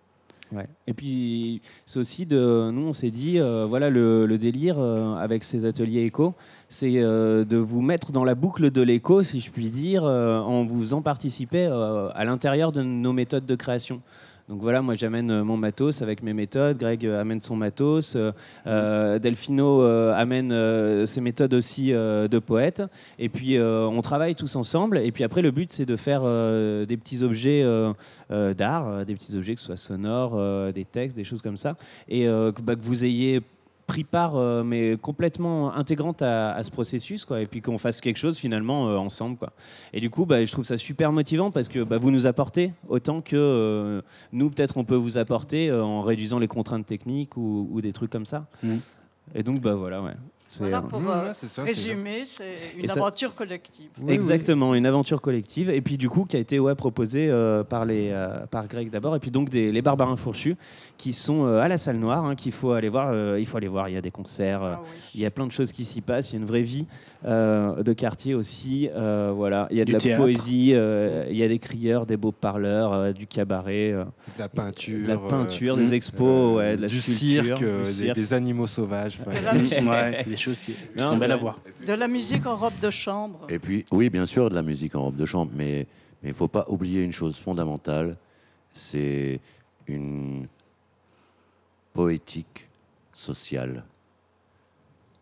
Et 0.87 0.92
puis, 0.92 1.61
c'est 1.87 1.99
aussi 1.99 2.26
de. 2.26 2.71
Nous, 2.71 2.88
on 2.88 2.92
s'est 2.92 3.11
dit, 3.11 3.38
euh, 3.38 3.66
voilà, 3.69 3.90
le, 3.90 4.38
délire 4.38 4.76
euh, 4.78 5.14
avec 5.16 5.45
ces 5.45 5.64
ateliers 5.64 6.04
éco, 6.04 6.35
c'est 6.69 6.95
euh, 6.97 7.45
de 7.45 7.57
vous 7.57 7.80
mettre 7.80 8.12
dans 8.12 8.25
la 8.25 8.35
boucle 8.35 8.71
de 8.71 8.83
l'écho, 8.83 9.23
si 9.23 9.40
je 9.40 9.50
puis 9.50 9.71
dire, 9.71 10.04
en 10.04 10.64
vous 10.64 10.80
faisant 10.80 11.02
participer 11.02 11.66
à 11.66 12.25
l'intérieur 12.25 12.73
de 12.73 12.83
nos 12.83 13.12
méthodes 13.12 13.47
de 13.47 13.54
création. 13.54 14.00
Donc 14.50 14.62
voilà, 14.62 14.83
moi 14.83 14.97
j'amène 14.97 15.30
euh, 15.30 15.45
mon 15.45 15.57
matos 15.57 16.02
avec 16.02 16.25
mes 16.25 16.33
méthodes, 16.33 16.76
Greg 16.76 17.07
euh, 17.07 17.21
amène 17.21 17.38
son 17.38 17.54
matos, 17.54 18.16
euh, 18.16 18.33
euh, 18.66 20.12
amène 20.16 21.07
ses 21.07 21.21
méthodes 21.21 21.54
aussi 21.54 21.92
de 21.92 22.38
poète, 22.40 22.83
et 23.21 23.28
puis 23.28 23.61
on 23.61 24.00
travaille 24.02 24.35
tous 24.35 24.57
ensemble, 24.57 24.99
et 24.99 25.12
puis 25.12 25.23
après 25.23 25.40
le 25.40 25.52
but 25.52 25.71
c'est 25.73 25.87
de 25.87 25.95
faire 25.95 26.23
des 26.23 26.97
petits 26.97 27.23
objets 27.23 27.64
d'art, 28.30 29.07
des 29.07 29.14
petits 29.14 29.37
objets 29.37 29.54
que 29.54 29.61
ce 29.61 29.66
soit 29.66 29.76
sonores, 29.76 30.73
des 30.73 30.85
textes, 30.85 31.16
des 31.16 31.25
choses 31.25 31.42
comme 31.42 31.57
ça, 31.57 31.76
et 32.09 32.26
bah, 32.62 32.75
que 32.75 32.83
vous 32.83 33.04
ayez 33.04 33.42
pris 33.90 34.04
part, 34.04 34.37
euh, 34.37 34.62
mais 34.62 34.97
complètement 34.97 35.75
intégrante 35.75 36.23
à, 36.23 36.52
à 36.52 36.62
ce 36.62 36.70
processus, 36.70 37.25
quoi, 37.25 37.40
et 37.40 37.47
puis 37.47 37.61
qu'on 37.61 37.76
fasse 37.76 38.00
quelque 38.00 38.18
chose 38.18 38.38
finalement 38.38 38.88
euh, 38.88 38.97
ensemble, 38.97 39.37
quoi. 39.37 39.50
Et 39.92 40.00
du 40.00 40.11
coup, 40.11 40.26
bah, 40.26 40.44
je 40.44 40.52
trouve 40.52 40.64
ça 40.64 40.78
super 40.78 41.11
motivant 41.11 41.50
parce 41.50 41.66
que 41.66 41.82
bah, 41.82 41.99
vous 41.99 42.12
nous 42.12 42.28
apportez 42.28 42.73
autant 42.88 43.20
que 43.20 43.35
euh, 43.35 44.00
nous, 44.32 44.49
peut-être, 44.49 44.76
on 44.76 44.85
peut 44.85 44.94
vous 44.94 45.18
apporter 45.18 45.73
en 45.73 46.02
réduisant 46.02 46.38
les 46.38 46.47
contraintes 46.47 46.87
techniques 46.87 47.37
ou, 47.37 47.68
ou 47.73 47.80
des 47.80 47.92
trucs 47.92 48.11
comme 48.11 48.26
ça. 48.26 48.47
Mm. 48.62 48.76
Et 49.35 49.42
donc, 49.42 49.61
bah 49.61 49.75
voilà, 49.75 50.00
ouais. 50.02 50.14
Voilà 50.59 50.83
pour 50.83 51.00
Mmh, 51.00 51.07
euh, 51.09 51.28
ouais, 51.28 51.49
ça, 51.49 51.62
résumer, 51.62 52.23
c'est 52.25 52.45
une 52.78 52.87
ça- 52.88 52.95
aventure 52.95 53.35
collective. 53.35 53.88
Exactement, 54.09 54.75
une 54.75 54.85
aventure 54.87 55.21
collective. 55.21 55.71
Et 55.71 55.80
puis 55.80 55.97
du 55.97 56.09
coup, 56.11 56.25
qui 56.25 56.37
a 56.37 56.40
été 56.40 56.59
ouais, 56.59 56.75
proposée 56.75 57.28
euh, 57.30 57.62
par, 57.62 57.85
les, 57.85 58.11
euh, 58.11 58.47
par 58.47 58.66
Greg 58.66 58.90
d'abord, 58.90 59.14
et 59.14 59.21
puis 59.21 59.30
donc 59.30 59.49
des, 59.49 59.71
les 59.71 59.80
Barbarins 59.83 60.16
Fourchus, 60.16 60.57
qui 60.99 61.12
sont 61.12 61.45
euh, 61.47 61.61
à 61.61 61.69
la 61.69 61.78
salle 61.78 61.97
noire, 61.99 62.25
hein, 62.25 62.35
qu'il 62.35 62.52
faut 62.52 62.73
aller 62.73 62.88
voir. 62.88 63.11
euh, 63.12 63.38
il 63.38 63.47
faut 63.47 63.57
aller 63.59 63.69
voir. 63.69 63.88
Il 63.88 63.95
y 63.95 63.97
a 63.97 64.00
des 64.02 64.11
concerts, 64.11 64.62
euh, 64.62 64.75
il 65.14 65.21
y 65.21 65.26
a 65.26 65.30
plein 65.30 65.47
de 65.47 65.52
choses 65.52 65.71
qui 65.73 65.85
s'y 65.85 66.00
passent. 66.00 66.30
Il 66.30 66.35
y 66.35 66.37
a 66.37 66.40
une 66.40 66.47
vraie 66.49 66.62
vie 66.62 66.87
euh, 67.25 67.83
de 67.83 67.92
quartier 67.92 68.35
aussi. 68.35 68.88
euh, 68.92 69.33
voilà, 69.35 69.69
il 69.71 69.78
y 69.78 69.80
a 69.80 69.85
de 69.85 69.87
Du 69.87 69.92
la 69.92 69.99
théâtre. 70.00 70.23
poésie, 70.23 70.73
euh, 70.75 71.26
il 71.30 71.37
y 71.37 71.42
a 71.45 71.49
des 71.49 71.59
crieurs, 71.61 72.07
des 72.07 72.16
beaux 72.16 72.33
parleurs, 72.33 72.92
euh, 72.92 73.12
du 73.12 73.26
cabaret, 73.28 73.92
euh, 73.92 74.04
De 74.04 74.40
la 74.40 74.49
peinture. 74.49 75.02
de 75.04 75.09
la 75.09 75.16
peinture, 75.19 75.75
euh, 75.75 75.78
des 75.78 75.95
expos, 75.95 76.28
euh, 76.28 76.57
ouais, 76.57 76.76
de 76.76 76.83
la 76.83 76.88
du 76.88 77.00
sculpture, 77.00 77.45
cirque, 77.59 77.59
du 77.61 77.64
des- 77.85 77.92
cirque. 77.92 78.16
Des, 78.16 78.33
animaux 78.35 78.66
sauvages. 78.66 79.19
Choses 80.40 80.61
qui, 80.61 80.75
qui 80.97 81.02
sont 81.02 81.16
belles 81.16 81.32
à 81.32 81.37
voir. 81.37 81.61
De 81.87 81.92
la 81.92 82.09
musique 82.09 82.47
en 82.47 82.56
robe 82.56 82.78
de 82.80 82.90
chambre. 82.90 83.47
Et 83.49 83.59
puis, 83.59 83.85
oui, 83.90 84.11
bien 84.11 84.26
sûr, 84.26 84.50
de 84.50 84.54
la 84.54 84.62
musique 84.62 84.94
en 84.94 85.04
robe 85.04 85.16
de 85.16 85.26
chambre, 85.26 85.52
mais 85.54 85.87
il 86.23 86.28
ne 86.28 86.35
faut 86.35 86.49
pas 86.49 86.64
oublier 86.68 87.02
une 87.02 87.12
chose 87.12 87.37
fondamentale, 87.37 88.16
c'est 88.73 89.40
une 89.87 90.47
poétique 91.92 92.68
sociale 93.12 93.85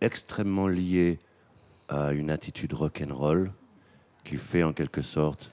extrêmement 0.01 0.69
liée 0.69 1.19
à 1.89 2.13
une 2.13 2.31
attitude 2.31 2.73
rock'n'roll 2.73 3.51
qui 4.25 4.37
fait 4.37 4.63
en 4.63 4.73
quelque 4.73 5.03
sorte 5.03 5.51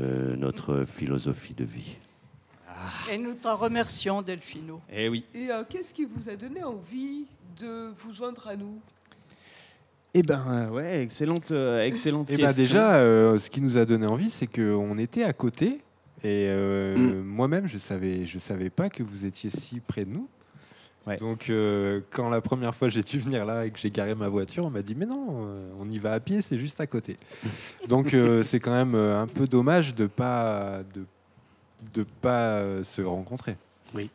euh, 0.00 0.36
notre 0.36 0.84
philosophie 0.84 1.54
de 1.54 1.64
vie. 1.64 1.98
Et 3.10 3.18
nous 3.18 3.34
t'en 3.34 3.56
remercions, 3.56 4.22
Delphino. 4.22 4.80
Eh 4.92 5.08
oui. 5.08 5.24
Et 5.34 5.50
euh, 5.50 5.62
qu'est-ce 5.68 5.94
qui 5.94 6.04
vous 6.04 6.28
a 6.28 6.36
donné 6.36 6.62
envie 6.62 7.24
de 7.60 7.92
vous 7.98 8.12
joindre 8.12 8.46
à 8.48 8.56
nous? 8.56 8.78
Eh 10.14 10.22
ben 10.22 10.44
euh, 10.48 10.68
ouais, 10.70 11.02
excellente, 11.02 11.50
euh, 11.50 11.82
excellente 11.84 12.28
question. 12.28 12.46
bah 12.46 12.52
déjà, 12.54 12.94
euh, 12.96 13.36
ce 13.38 13.50
qui 13.50 13.60
nous 13.60 13.76
a 13.76 13.84
donné 13.84 14.06
envie, 14.06 14.30
c'est 14.30 14.46
qu'on 14.46 14.96
était 14.98 15.22
à 15.24 15.32
côté. 15.32 15.82
Et 16.24 16.48
euh, 16.48 16.96
Mm. 16.96 17.22
moi-même, 17.24 17.66
je 17.66 17.76
savais, 17.78 18.24
je 18.24 18.38
savais 18.38 18.70
pas 18.70 18.88
que 18.88 19.02
vous 19.02 19.26
étiez 19.26 19.50
si 19.50 19.80
près 19.80 20.04
de 20.04 20.10
nous. 20.10 20.28
Donc, 21.20 21.50
euh, 21.50 22.00
quand 22.10 22.28
la 22.30 22.40
première 22.40 22.74
fois 22.74 22.88
j'ai 22.88 23.02
dû 23.04 23.20
venir 23.20 23.46
là 23.46 23.64
et 23.64 23.70
que 23.70 23.78
j'ai 23.78 23.92
garé 23.92 24.16
ma 24.16 24.28
voiture, 24.28 24.64
on 24.64 24.70
m'a 24.70 24.82
dit 24.82 24.96
mais 24.96 25.06
non, 25.06 25.46
on 25.78 25.88
y 25.88 25.98
va 26.00 26.12
à 26.14 26.18
pied, 26.18 26.42
c'est 26.42 26.58
juste 26.58 26.80
à 26.80 26.86
côté. 26.88 27.16
Donc, 27.88 28.12
euh, 28.12 28.42
c'est 28.42 28.58
quand 28.58 28.72
même 28.72 28.96
un 28.96 29.28
peu 29.28 29.46
dommage 29.46 29.94
de 29.94 30.06
pas 30.08 30.80
de 30.94 31.04
de 31.94 32.04
pas 32.20 32.58
euh, 32.58 32.84
se 32.84 33.02
rencontrer. 33.02 33.56
Oui. 33.94 34.10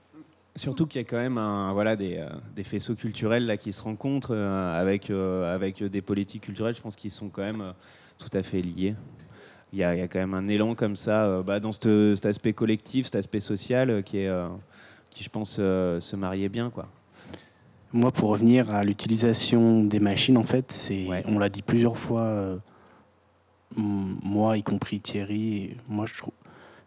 Surtout 0.55 0.85
qu'il 0.85 1.01
y 1.01 1.05
a 1.05 1.07
quand 1.07 1.17
même 1.17 1.37
un, 1.37 1.71
voilà, 1.73 1.95
des, 1.95 2.17
euh, 2.17 2.27
des 2.55 2.63
faisceaux 2.65 2.95
culturels 2.95 3.45
là, 3.45 3.55
qui 3.57 3.71
se 3.71 3.81
rencontrent 3.81 4.35
euh, 4.35 4.79
avec, 4.79 5.09
euh, 5.09 5.53
avec 5.55 5.81
des 5.81 6.01
politiques 6.01 6.43
culturelles, 6.43 6.75
je 6.75 6.81
pense 6.81 6.95
qu'ils 6.97 7.11
sont 7.11 7.29
quand 7.29 7.41
même 7.43 7.61
euh, 7.61 7.71
tout 8.17 8.29
à 8.37 8.43
fait 8.43 8.61
liés. 8.61 8.95
Il 9.71 9.79
y, 9.79 9.83
a, 9.85 9.95
il 9.95 9.99
y 9.99 10.01
a 10.01 10.07
quand 10.09 10.19
même 10.19 10.33
un 10.33 10.49
élan 10.49 10.75
comme 10.75 10.97
ça 10.97 11.23
euh, 11.23 11.43
bah, 11.43 11.61
dans 11.61 11.71
cette- 11.71 12.15
cet 12.15 12.25
aspect 12.25 12.51
collectif, 12.51 13.05
cet 13.05 13.15
aspect 13.15 13.39
social 13.39 13.89
euh, 13.89 14.01
qui, 14.01 14.17
est, 14.17 14.27
euh, 14.27 14.49
qui, 15.09 15.23
je 15.23 15.29
pense, 15.29 15.55
euh, 15.59 16.01
se 16.01 16.17
mariait 16.17 16.49
bien. 16.49 16.69
Quoi. 16.69 16.87
Moi, 17.93 18.11
pour 18.11 18.29
revenir 18.31 18.69
à 18.75 18.83
l'utilisation 18.83 19.83
des 19.85 19.99
machines, 20.01 20.37
en 20.37 20.43
fait, 20.43 20.71
c'est, 20.73 21.07
on 21.25 21.39
l'a 21.39 21.47
dit 21.47 21.61
plusieurs 21.61 21.97
fois, 21.97 22.23
euh, 22.23 22.57
moi 23.77 24.57
y 24.57 24.63
compris 24.63 24.99
Thierry, 24.99 25.77
moi 25.87 26.05
je 26.05 26.15
trouve 26.17 26.33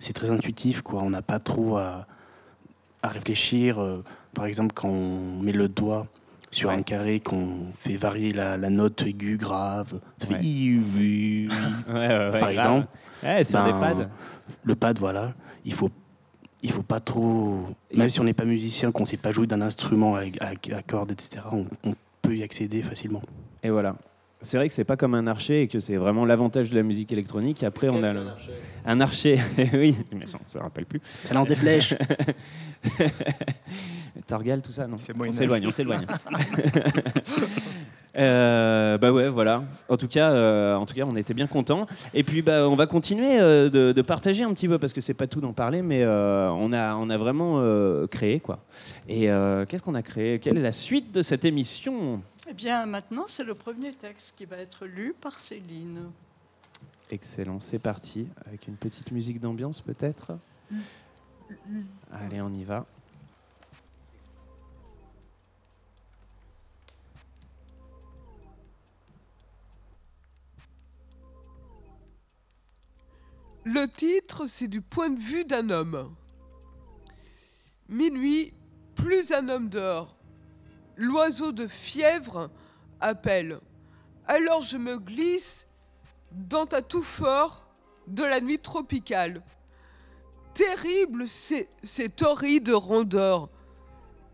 c'est 0.04 0.12
très 0.12 0.30
intuitif, 0.30 0.82
quoi. 0.82 1.02
On 1.02 1.10
n'a 1.10 1.22
pas 1.22 1.38
trop 1.38 1.76
à, 1.78 2.06
à 3.02 3.08
réfléchir. 3.08 3.80
euh, 3.80 4.02
par 4.34 4.46
exemple, 4.46 4.72
quand 4.74 4.88
on 4.88 5.40
met 5.42 5.52
le 5.52 5.68
doigt 5.68 6.06
sur 6.50 6.70
un 6.70 6.82
carré, 6.82 7.20
qu'on 7.20 7.66
fait 7.78 7.96
varier 7.96 8.32
la, 8.32 8.56
la 8.56 8.70
note 8.70 9.02
aiguë, 9.02 9.38
grave, 9.38 10.00
ça 10.18 10.26
fait 10.26 10.34
Ouais. 10.34 10.40
i, 10.44 11.48
Ouais, 11.88 12.30
par 12.38 12.48
exemple. 12.50 12.86
Ouais, 13.22 13.42
sur 13.44 13.64
des 13.64 13.70
pads. 13.72 14.08
Le 14.62 14.74
pad, 14.74 14.98
voilà. 14.98 15.32
Il 15.64 15.72
faut 15.72 15.90
il 16.62 16.70
faut 16.72 16.82
pas 16.82 17.00
trop. 17.00 17.60
Même 17.94 18.08
si 18.08 18.20
on 18.20 18.24
n'est 18.24 18.32
pas 18.34 18.44
musicien, 18.46 18.90
qu'on 18.92 19.04
sait 19.06 19.16
pas 19.18 19.32
jouer 19.32 19.46
d'un 19.46 19.60
instrument 19.60 20.14
avec- 20.14 20.40
à, 20.42 20.82
cordes, 20.82 21.12
etc., 21.12 21.42
on, 21.52 21.66
on 21.84 21.94
peut 22.22 22.36
y 22.36 22.42
accéder 22.42 22.82
facilement. 22.82 23.20
Et 23.62 23.68
voilà. 23.70 23.96
C'est 24.44 24.56
vrai 24.56 24.68
que 24.68 24.74
c'est 24.74 24.84
pas 24.84 24.96
comme 24.96 25.14
un 25.14 25.26
archer 25.26 25.62
et 25.62 25.68
que 25.68 25.80
c'est 25.80 25.96
vraiment 25.96 26.24
l'avantage 26.24 26.70
de 26.70 26.76
la 26.76 26.82
musique 26.82 27.12
électronique. 27.12 27.62
Après, 27.62 27.88
on 27.88 28.02
a 28.02 28.12
le... 28.12 28.26
un 28.86 29.00
archer. 29.00 29.40
oui, 29.74 29.96
mais 30.14 30.26
ça, 30.26 30.38
on 30.44 30.48
se 30.48 30.58
rappelle 30.58 30.86
plus. 30.86 31.00
Ça 31.24 31.34
lance 31.34 31.48
des 31.48 31.56
flèches. 31.56 31.94
Torgal, 34.26 34.62
tout 34.62 34.72
ça, 34.72 34.86
non 34.86 34.96
On 34.96 35.32
s'éloigne, 35.32 35.66
on 35.66 35.70
s'éloigne. 35.70 36.06
Euh, 38.16 38.98
bah 38.98 39.12
ouais, 39.12 39.28
voilà. 39.28 39.64
En 39.88 39.96
tout 39.96 40.08
cas, 40.08 40.30
euh, 40.30 40.76
en 40.76 40.86
tout 40.86 40.94
cas, 40.94 41.04
on 41.04 41.16
était 41.16 41.34
bien 41.34 41.46
contents. 41.46 41.86
Et 42.12 42.22
puis, 42.22 42.42
bah, 42.42 42.68
on 42.68 42.76
va 42.76 42.86
continuer 42.86 43.40
euh, 43.40 43.68
de, 43.68 43.92
de 43.92 44.02
partager 44.02 44.44
un 44.44 44.52
petit 44.54 44.68
peu 44.68 44.78
parce 44.78 44.92
que 44.92 45.00
c'est 45.00 45.14
pas 45.14 45.26
tout 45.26 45.40
d'en 45.40 45.52
parler, 45.52 45.82
mais 45.82 46.02
euh, 46.02 46.48
on 46.50 46.72
a, 46.72 46.94
on 46.94 47.10
a 47.10 47.18
vraiment 47.18 47.56
euh, 47.58 48.06
créé 48.06 48.40
quoi. 48.40 48.60
Et 49.08 49.30
euh, 49.30 49.64
qu'est-ce 49.66 49.82
qu'on 49.82 49.94
a 49.94 50.02
créé? 50.02 50.38
Quelle 50.38 50.58
est 50.58 50.62
la 50.62 50.72
suite 50.72 51.12
de 51.12 51.22
cette 51.22 51.44
émission? 51.44 52.22
Eh 52.54 52.56
bien, 52.56 52.86
maintenant, 52.86 53.24
c'est 53.26 53.42
le 53.42 53.54
premier 53.54 53.92
texte 53.92 54.36
qui 54.36 54.44
va 54.44 54.58
être 54.58 54.86
lu 54.86 55.12
par 55.12 55.40
Céline. 55.40 56.12
Excellent, 57.10 57.58
c'est 57.58 57.80
parti 57.80 58.28
avec 58.46 58.68
une 58.68 58.76
petite 58.76 59.10
musique 59.10 59.40
d'ambiance 59.40 59.80
peut-être? 59.80 60.38
Allez, 62.12 62.40
on 62.40 62.52
y 62.52 62.62
va. 62.62 62.86
Le 73.64 73.86
titre, 73.88 74.46
c'est 74.46 74.68
du 74.68 74.80
point 74.80 75.10
de 75.10 75.18
vue 75.18 75.44
d'un 75.44 75.70
homme. 75.70 76.14
Minuit, 77.88 78.54
plus 78.94 79.32
un 79.32 79.48
homme 79.48 79.68
dort. 79.68 80.13
L'oiseau 80.96 81.52
de 81.52 81.66
fièvre 81.66 82.50
appelle. 83.00 83.60
Alors 84.26 84.62
je 84.62 84.76
me 84.76 84.98
glisse 84.98 85.66
dans 86.32 86.66
ta 86.66 86.82
tout 86.82 87.02
fort 87.02 87.66
de 88.06 88.22
la 88.22 88.40
nuit 88.40 88.58
tropicale. 88.58 89.42
Terrible, 90.54 91.26
cette 91.28 92.22
horride 92.22 92.70
rondeur. 92.70 93.48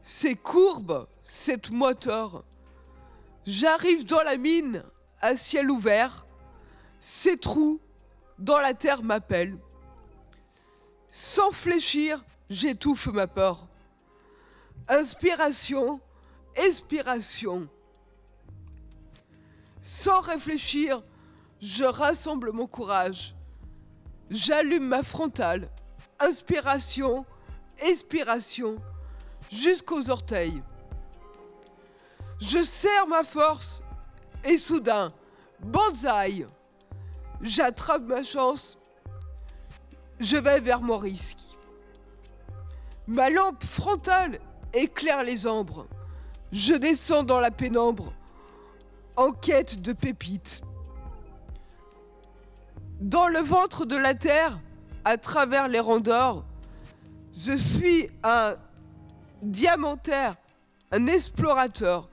Ces 0.03 0.35
courbes, 0.35 1.07
cette 1.23 1.71
moiteur. 1.71 2.45
J'arrive 3.47 4.05
dans 4.05 4.23
la 4.23 4.37
mine, 4.37 4.85
à 5.21 5.37
ciel 5.37 5.71
ouvert. 5.71 6.27
Ces 7.01 7.39
trous, 7.39 7.81
dans 8.39 8.59
la 8.59 8.75
terre 8.75 9.03
m'appellent. 9.03 9.59
Sans 11.11 11.51
fléchir, 11.51 12.23
j'étouffe 12.49 13.09
ma 13.09 13.27
peur. 13.27 13.67
Inspiration, 14.89 16.01
expiration. 16.57 17.69
Sans 19.83 20.21
réfléchir, 20.21 21.03
je 21.61 21.85
rassemble 21.85 22.53
mon 22.53 22.67
courage. 22.67 23.35
J'allume 24.31 24.87
ma 24.87 25.03
frontale. 25.03 25.69
Inspiration, 26.21 27.25
expiration, 27.79 28.77
jusqu'aux 29.51 30.11
orteils. 30.11 30.63
Je 32.41 32.63
serre 32.63 33.07
ma 33.07 33.25
force 33.25 33.83
et 34.45 34.57
soudain, 34.57 35.13
bonsaï, 35.61 36.47
j'attrape 37.41 38.03
ma 38.03 38.23
chance. 38.23 38.79
Je 40.19 40.37
vais 40.37 40.61
vers 40.61 40.83
mon 40.83 40.99
risque. 40.99 41.41
Ma 43.07 43.31
lampe 43.31 43.65
frontale 43.65 44.39
éclaire 44.73 45.23
les 45.23 45.47
ombres. 45.47 45.87
Je 46.53 46.75
descends 46.75 47.23
dans 47.23 47.39
la 47.39 47.51
pénombre 47.51 48.13
en 49.17 49.33
quête 49.33 49.81
de 49.81 49.93
pépites. 49.93 50.63
Dans 53.01 53.29
le 53.29 53.39
ventre 53.39 53.85
de 53.85 53.97
la 53.97 54.15
terre, 54.15 54.59
à 55.05 55.17
travers 55.17 55.69
les 55.69 55.81
rondeurs, 55.81 56.45
je 57.33 57.57
suis 57.57 58.11
un 58.23 58.57
diamantaire, 59.43 60.37
un 60.91 61.07
explorateur, 61.07 62.09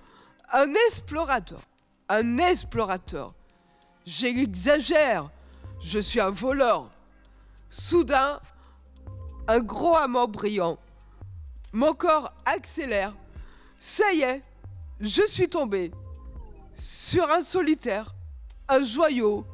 un 0.53 0.71
explorateur, 0.87 1.61
un 2.07 2.37
explorateur. 2.37 3.33
J'exagère, 4.05 5.29
je 5.81 5.99
suis 5.99 6.21
un 6.21 6.31
voleur. 6.31 6.89
Soudain, 7.69 8.39
un 9.47 9.59
gros 9.59 9.97
amant 9.97 10.27
brillant. 10.27 10.77
Mon 11.73 11.93
corps 11.93 12.31
accélère. 12.45 13.13
Ça 13.79 14.11
y 14.13 14.21
est, 14.21 14.43
je 14.99 15.25
suis 15.27 15.49
tombé 15.49 15.91
sur 16.77 17.29
un 17.31 17.41
solitaire, 17.41 18.15
un 18.67 18.83
joyau, 18.83 19.45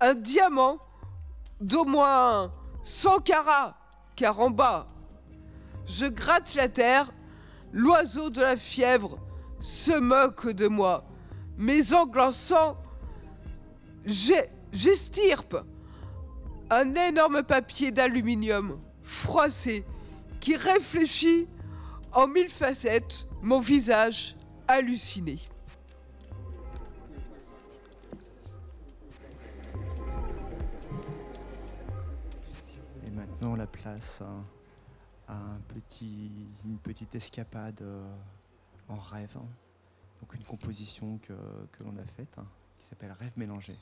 un 0.00 0.14
diamant 0.14 0.78
d'au 1.60 1.84
moins 1.84 2.52
100 2.82 3.18
carats, 3.20 3.76
car 4.16 4.40
en 4.40 4.50
bas, 4.50 4.88
je 5.86 6.06
gratte 6.06 6.54
la 6.54 6.68
terre, 6.68 7.12
l'oiseau 7.72 8.30
de 8.30 8.40
la 8.40 8.56
fièvre 8.56 9.18
se 9.60 9.96
moque 9.98 10.48
de 10.48 10.66
moi. 10.66 11.04
Mes 11.56 11.92
ongles 11.92 12.20
en 12.20 12.32
sang, 12.32 12.76
j'estirpe 14.72 15.56
un 16.70 16.94
énorme 16.94 17.42
papier 17.42 17.92
d'aluminium 17.92 18.80
froissé 19.02 19.84
qui 20.40 20.56
réfléchit 20.56 21.48
en 22.12 22.26
mille 22.26 22.48
facettes 22.48 23.28
mon 23.42 23.60
visage 23.60 24.36
halluciné. 24.68 25.38
Et 33.06 33.10
maintenant, 33.10 33.56
la 33.56 33.66
place 33.66 34.22
à, 35.28 35.36
une 36.64 36.78
petite 36.78 37.14
escapade 37.14 37.80
euh, 37.82 38.04
en 38.88 38.98
rêve. 38.98 39.34
Donc 40.20 40.34
une 40.34 40.44
composition 40.44 41.18
que, 41.18 41.32
que 41.72 41.84
l'on 41.84 41.96
a 41.96 42.04
faite 42.16 42.34
hein, 42.36 42.46
qui 42.78 42.86
s'appelle 42.86 43.12
Rêve 43.12 43.32
mélangé. 43.36 43.76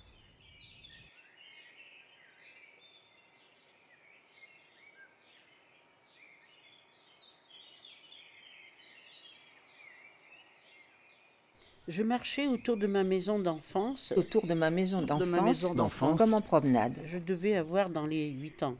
Je 11.88 12.02
marchais 12.02 12.46
autour 12.46 12.76
de 12.76 12.86
ma 12.86 13.02
maison 13.02 13.38
d'enfance. 13.38 14.12
Autour 14.14 14.46
de 14.46 14.52
ma 14.52 14.70
maison 14.70 15.00
d'enfance. 15.00 16.18
comme 16.18 16.34
en 16.34 16.42
promenade. 16.42 16.92
Je 17.06 17.16
devais 17.16 17.56
avoir 17.56 17.88
dans 17.88 18.04
les 18.04 18.28
8 18.28 18.62
ans. 18.62 18.76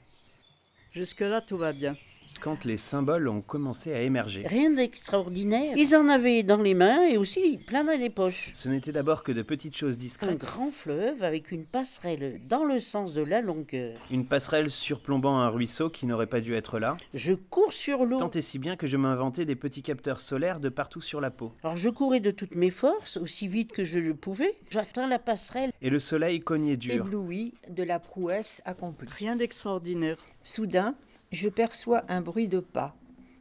Jusque-là, 0.92 1.40
tout 1.40 1.56
va 1.56 1.72
bien. 1.72 1.96
Quand 2.40 2.64
les 2.64 2.76
symboles 2.76 3.28
ont 3.28 3.40
commencé 3.40 3.92
à 3.92 4.00
émerger. 4.02 4.44
Rien 4.46 4.70
d'extraordinaire. 4.70 5.74
Ils 5.76 5.96
en 5.96 6.08
avaient 6.08 6.42
dans 6.42 6.62
les 6.62 6.74
mains 6.74 7.04
et 7.06 7.16
aussi 7.16 7.58
plein 7.66 7.84
dans 7.84 7.98
les 7.98 8.10
poches. 8.10 8.52
Ce 8.54 8.68
n'était 8.68 8.92
d'abord 8.92 9.22
que 9.22 9.32
de 9.32 9.42
petites 9.42 9.76
choses 9.76 9.96
Un 9.96 9.98
discrètes. 9.98 10.38
grand 10.38 10.70
fleuve 10.70 11.22
avec 11.22 11.50
une 11.50 11.64
passerelle 11.64 12.40
dans 12.48 12.64
le 12.64 12.78
sens 12.78 13.12
de 13.12 13.22
la 13.22 13.40
longueur. 13.40 13.98
Une 14.10 14.24
passerelle 14.26 14.70
surplombant 14.70 15.38
un 15.38 15.48
ruisseau 15.48 15.90
qui 15.90 16.06
n'aurait 16.06 16.26
pas 16.26 16.40
dû 16.40 16.54
être 16.54 16.78
là. 16.78 16.96
Je 17.14 17.32
cours 17.34 17.72
sur 17.72 18.04
l'eau. 18.04 18.18
Tant 18.18 18.30
et 18.30 18.40
si 18.42 18.58
bien 18.58 18.76
que 18.76 18.86
je 18.86 18.96
m'inventais 18.96 19.44
des 19.44 19.56
petits 19.56 19.82
capteurs 19.82 20.20
solaires 20.20 20.60
de 20.60 20.68
partout 20.68 21.00
sur 21.00 21.20
la 21.20 21.30
peau. 21.30 21.52
Alors 21.64 21.76
je 21.76 21.90
courais 21.90 22.20
de 22.20 22.30
toutes 22.30 22.54
mes 22.54 22.70
forces, 22.70 23.16
aussi 23.16 23.48
vite 23.48 23.72
que 23.72 23.84
je 23.84 23.98
le 23.98 24.14
pouvais. 24.14 24.54
J'atteins 24.70 25.08
la 25.08 25.18
passerelle. 25.18 25.72
Et 25.82 25.90
le 25.90 25.98
soleil 25.98 26.40
cognait 26.40 26.76
dur. 26.76 26.94
Ébloui 27.06 27.54
de 27.68 27.82
la 27.82 27.98
prouesse 27.98 28.62
accomplie. 28.64 29.08
Rien 29.10 29.36
d'extraordinaire. 29.36 30.18
Soudain, 30.42 30.94
je 31.32 31.48
perçois 31.48 32.04
un 32.08 32.20
bruit 32.20 32.48
de 32.48 32.60
pas. 32.60 32.94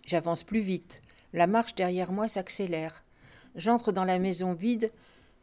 J'avance 0.06 0.44
plus 0.44 0.62
vite. 0.62 1.02
La 1.34 1.48
marche 1.48 1.76
derrière 1.76 2.12
moi 2.12 2.28
s'accélère. 2.28 3.04
J'entre 3.56 3.92
dans 3.92 4.04
la 4.04 4.20
maison 4.20 4.54
vide, 4.54 4.92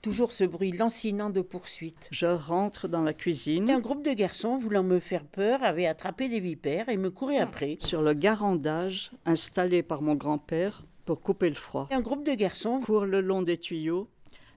toujours 0.02 0.32
ce 0.32 0.44
bruit 0.44 0.72
lancinant 0.72 1.30
de 1.30 1.40
poursuite. 1.40 2.08
Je 2.10 2.26
rentre 2.26 2.88
dans 2.88 3.02
la 3.02 3.14
cuisine. 3.14 3.70
Un 3.70 3.80
groupe 3.80 4.04
de 4.04 4.12
garçons 4.12 4.58
voulant 4.58 4.82
me 4.82 5.00
faire 5.00 5.24
peur 5.24 5.62
avait 5.62 5.86
attrapé 5.86 6.28
des 6.28 6.40
vipères 6.40 6.88
et 6.88 6.96
me 6.96 7.10
courait 7.10 7.38
après. 7.38 7.78
Sur 7.80 8.02
le 8.02 8.14
garandage 8.14 9.10
installé 9.26 9.82
par 9.82 10.02
mon 10.02 10.14
grand-père 10.14 10.84
pour 11.04 11.20
couper 11.20 11.48
le 11.48 11.56
froid. 11.56 11.88
Un 11.90 12.00
groupe 12.00 12.24
de 12.24 12.34
garçons 12.34 12.80
court 12.80 13.04
le 13.04 13.20
long 13.20 13.42
des 13.42 13.58
tuyaux, 13.58 14.08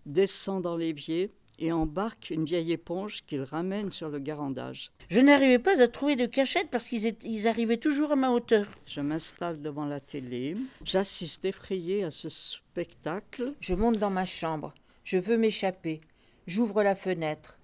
descend 0.06 0.62
dans 0.62 0.78
l'évier 0.78 1.32
et 1.60 1.72
embarque 1.72 2.30
une 2.30 2.46
vieille 2.46 2.72
éponge 2.72 3.24
qu'il 3.26 3.42
ramène 3.44 3.92
sur 3.92 4.10
le 4.10 4.20
garandage. 4.20 4.92
Je 5.10 5.20
n'arrivais 5.20 5.60
pas 5.60 5.82
à 5.82 5.88
trouver 5.88 6.16
de 6.16 6.26
cachette 6.26 6.70
parce 6.70 6.86
qu'ils 6.88 7.06
étaient- 7.06 7.28
ils 7.28 7.48
arrivaient 7.48 7.78
toujours 7.78 8.12
à 8.12 8.16
ma 8.16 8.30
hauteur. 8.32 8.68
Je 8.86 9.02
m'installe 9.02 9.62
devant 9.62 9.86
la 9.86 10.00
télé, 10.00 10.56
j'assiste 10.84 11.46
effrayé 11.46 12.04
à 12.04 12.12
ce 12.12 12.30
spectacle. 12.30 13.54
Je 13.60 13.74
monte 13.74 13.98
dans 13.98 14.10
ma 14.10 14.26
chambre. 14.26 14.74
Je 15.04 15.18
veux 15.18 15.38
m'échapper. 15.38 16.02
J'ouvre 16.48 16.84
la 16.84 16.96
fenêtre. 16.96 17.58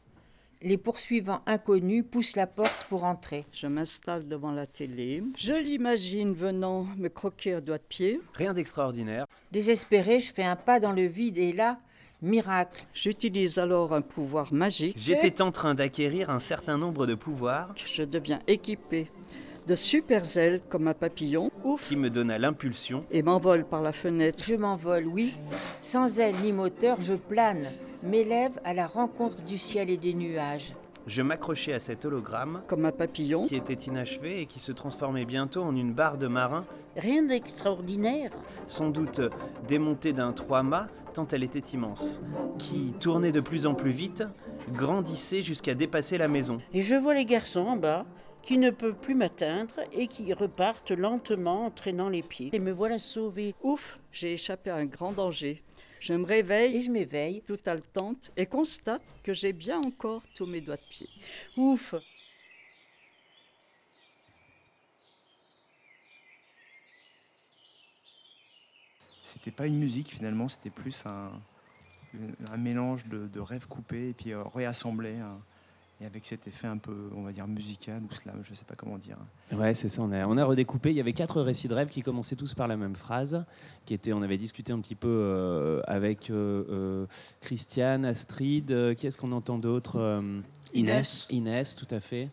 Les 0.62 0.78
poursuivants 0.78 1.42
inconnus 1.46 2.06
poussent 2.10 2.38
la 2.38 2.48
porte 2.48 2.86
pour 2.88 3.04
entrer. 3.04 3.46
Je 3.52 3.68
m'installe 3.68 4.30
devant 4.30 4.52
la 4.54 4.66
télé, 4.66 5.22
je 5.38 5.54
l'imagine 5.54 6.34
venant 6.34 6.86
me 6.98 7.10
croquer 7.10 7.54
un 7.56 7.60
doigt 7.62 7.80
de 7.80 7.84
pied. 7.84 8.22
Rien 8.36 8.54
d'extraordinaire. 8.54 9.26
Désespéré, 9.52 10.22
je 10.22 10.32
fais 10.32 10.44
un 10.46 10.56
pas 10.56 10.80
dans 10.80 10.94
le 10.94 11.06
vide 11.06 11.38
et 11.38 11.52
là, 11.52 11.80
miracle. 12.24 12.86
J'utilise 12.94 13.58
alors 13.60 13.94
un 13.94 14.02
pouvoir 14.02 14.52
magique. 14.54 14.98
J'étais 15.00 15.42
en 15.42 15.52
train 15.52 15.76
d'acquérir 15.76 16.30
un 16.30 16.40
certain 16.40 16.78
nombre 16.78 17.06
de 17.06 17.14
pouvoirs 17.16 17.76
Je 17.86 18.04
deviens 18.04 18.40
équipé 18.48 19.12
de 19.68 19.76
super 19.76 20.24
ailes 20.38 20.62
comme 20.70 20.88
un 20.88 20.94
papillon. 20.94 21.52
Ouf 21.64 21.88
qui 21.88 21.96
me 21.96 22.10
donna 22.10 22.38
l'impulsion 22.38 23.06
Et 23.12 23.22
m'envole 23.24 23.64
par 23.66 23.82
la 23.82 23.94
fenêtre. 23.94 24.44
Je 24.46 24.56
m'envole, 24.56 25.06
oui. 25.08 25.36
Sans 25.82 26.20
aile 26.20 26.36
ni 26.44 26.52
moteur, 26.52 27.00
je 27.00 27.14
plane, 27.14 27.68
m'élève 28.02 28.60
à 28.66 28.74
la 28.74 28.88
rencontre 28.88 29.42
du 29.44 29.58
ciel 29.58 29.90
et 29.90 29.98
des 29.98 30.14
nuages. 30.14 30.74
Je 31.08 31.22
m'accrochais 31.22 31.74
à 31.74 31.80
cet 31.80 32.06
hologramme 32.06 32.62
Comme 32.68 32.86
un 32.86 32.92
papillon. 32.92 33.48
qui 33.48 33.56
était 33.56 33.74
inachevé 33.74 34.42
et 34.42 34.46
qui 34.46 34.60
se 34.62 34.72
transformait 34.72 35.26
bientôt 35.26 35.62
en 35.64 35.76
une 35.76 35.94
barre 35.94 36.18
de 36.18 36.28
marin, 36.28 36.66
Rien 36.96 37.24
d'extraordinaire. 37.24 38.32
sans 38.68 38.90
doute 38.90 39.20
démontée 39.68 40.14
d'un 40.14 40.32
trois-mâts 40.32 40.88
tant 41.14 41.28
elle 41.32 41.44
était 41.44 41.60
immense, 41.74 42.20
qui 42.60 42.94
tournait 43.00 43.32
de 43.32 43.40
plus 43.40 43.66
en 43.66 43.76
plus 43.76 43.92
vite, 43.92 44.24
grandissait 44.74 45.44
jusqu'à 45.44 45.76
dépasser 45.76 46.18
la 46.18 46.28
maison. 46.28 46.60
Et 46.74 46.82
je 46.82 46.96
vois 46.96 47.14
les 47.14 47.26
garçons 47.26 47.62
en 47.62 47.78
bas 47.78 48.06
qui 48.42 48.58
ne 48.58 48.72
peuvent 48.72 49.00
plus 49.00 49.16
m'atteindre 49.16 49.76
et 49.94 50.08
qui 50.08 50.34
repartent 50.34 50.92
lentement 50.92 51.66
en 51.66 51.72
traînant 51.72 52.10
les 52.10 52.24
pieds. 52.24 52.50
Et 52.52 52.60
me 52.60 52.72
voilà 52.72 53.00
sauvé. 53.00 53.56
Ouf, 53.64 54.00
j'ai 54.12 54.34
échappé 54.34 54.70
à 54.70 54.76
un 54.76 54.86
grand 54.86 55.14
danger. 55.14 55.64
Je 56.02 56.14
me 56.14 56.26
réveille, 56.26 56.76
Et 56.76 56.82
je 56.82 56.92
m'éveille. 56.92 57.42
tout 57.48 57.60
haletante, 57.66 58.32
et 58.36 58.46
constate 58.46 59.02
que 59.24 59.34
j'ai 59.34 59.54
bien 59.54 59.80
encore 59.80 60.22
tous 60.36 60.46
mes 60.46 60.60
doigts 60.60 60.76
de 60.76 60.90
pied. 60.90 61.08
Ouf. 61.56 61.96
C'était 69.34 69.52
pas 69.52 69.68
une 69.68 69.80
musique 69.80 70.10
finalement, 70.10 70.48
c'était 70.48 70.70
plus 70.70 71.04
un, 71.06 71.32
un 72.52 72.58
mélange 72.58 73.08
de, 73.10 73.28
de 73.28 73.40
rêves 73.40 73.68
coupés 73.68 74.10
et 74.10 74.14
puis 74.14 74.32
euh, 74.32 74.44
réassemblés. 74.54 75.18
hein. 75.18 75.38
et 76.02 76.06
avec 76.06 76.26
cet 76.26 76.48
effet 76.48 76.68
un 76.68 76.78
peu, 76.78 77.10
on 77.16 77.22
va 77.24 77.32
dire, 77.32 77.48
musical 77.48 78.02
ou 78.10 78.14
slam, 78.14 78.42
je 78.44 78.54
sais 78.54 78.66
pas 78.66 78.76
comment 78.76 78.98
dire. 78.98 79.18
Ouais, 79.52 79.74
c'est 79.74 79.90
ça. 79.90 80.02
On 80.02 80.12
a, 80.12 80.26
on 80.28 80.38
a 80.38 80.44
redécoupé. 80.46 80.90
Il 80.92 80.96
y 80.98 81.00
avait 81.00 81.14
quatre 81.14 81.42
récits 81.42 81.68
de 81.68 81.74
rêve 81.74 81.90
qui 81.90 82.02
commençaient 82.04 82.36
tous 82.36 82.54
par 82.54 82.68
la 82.68 82.78
même 82.78 82.96
phrase. 82.96 83.44
Qui 83.86 83.94
était, 83.94 84.14
on 84.14 84.22
avait 84.22 84.38
discuté 84.38 84.72
un 84.74 84.80
petit 84.82 84.96
peu 84.96 85.08
euh, 85.10 85.82
avec 85.88 86.30
euh, 86.30 86.64
euh, 86.70 87.06
Christiane, 87.42 88.06
Astrid. 88.06 88.72
euh, 88.72 88.94
qui 88.96 89.08
est-ce 89.08 89.18
qu'on 89.18 89.32
entend 89.32 89.58
d'autre 89.58 89.98
euh, 90.00 90.42
Inès. 90.74 91.28
Inès, 91.30 91.76
tout 91.76 91.88
à 91.92 92.00
fait. 92.00 92.30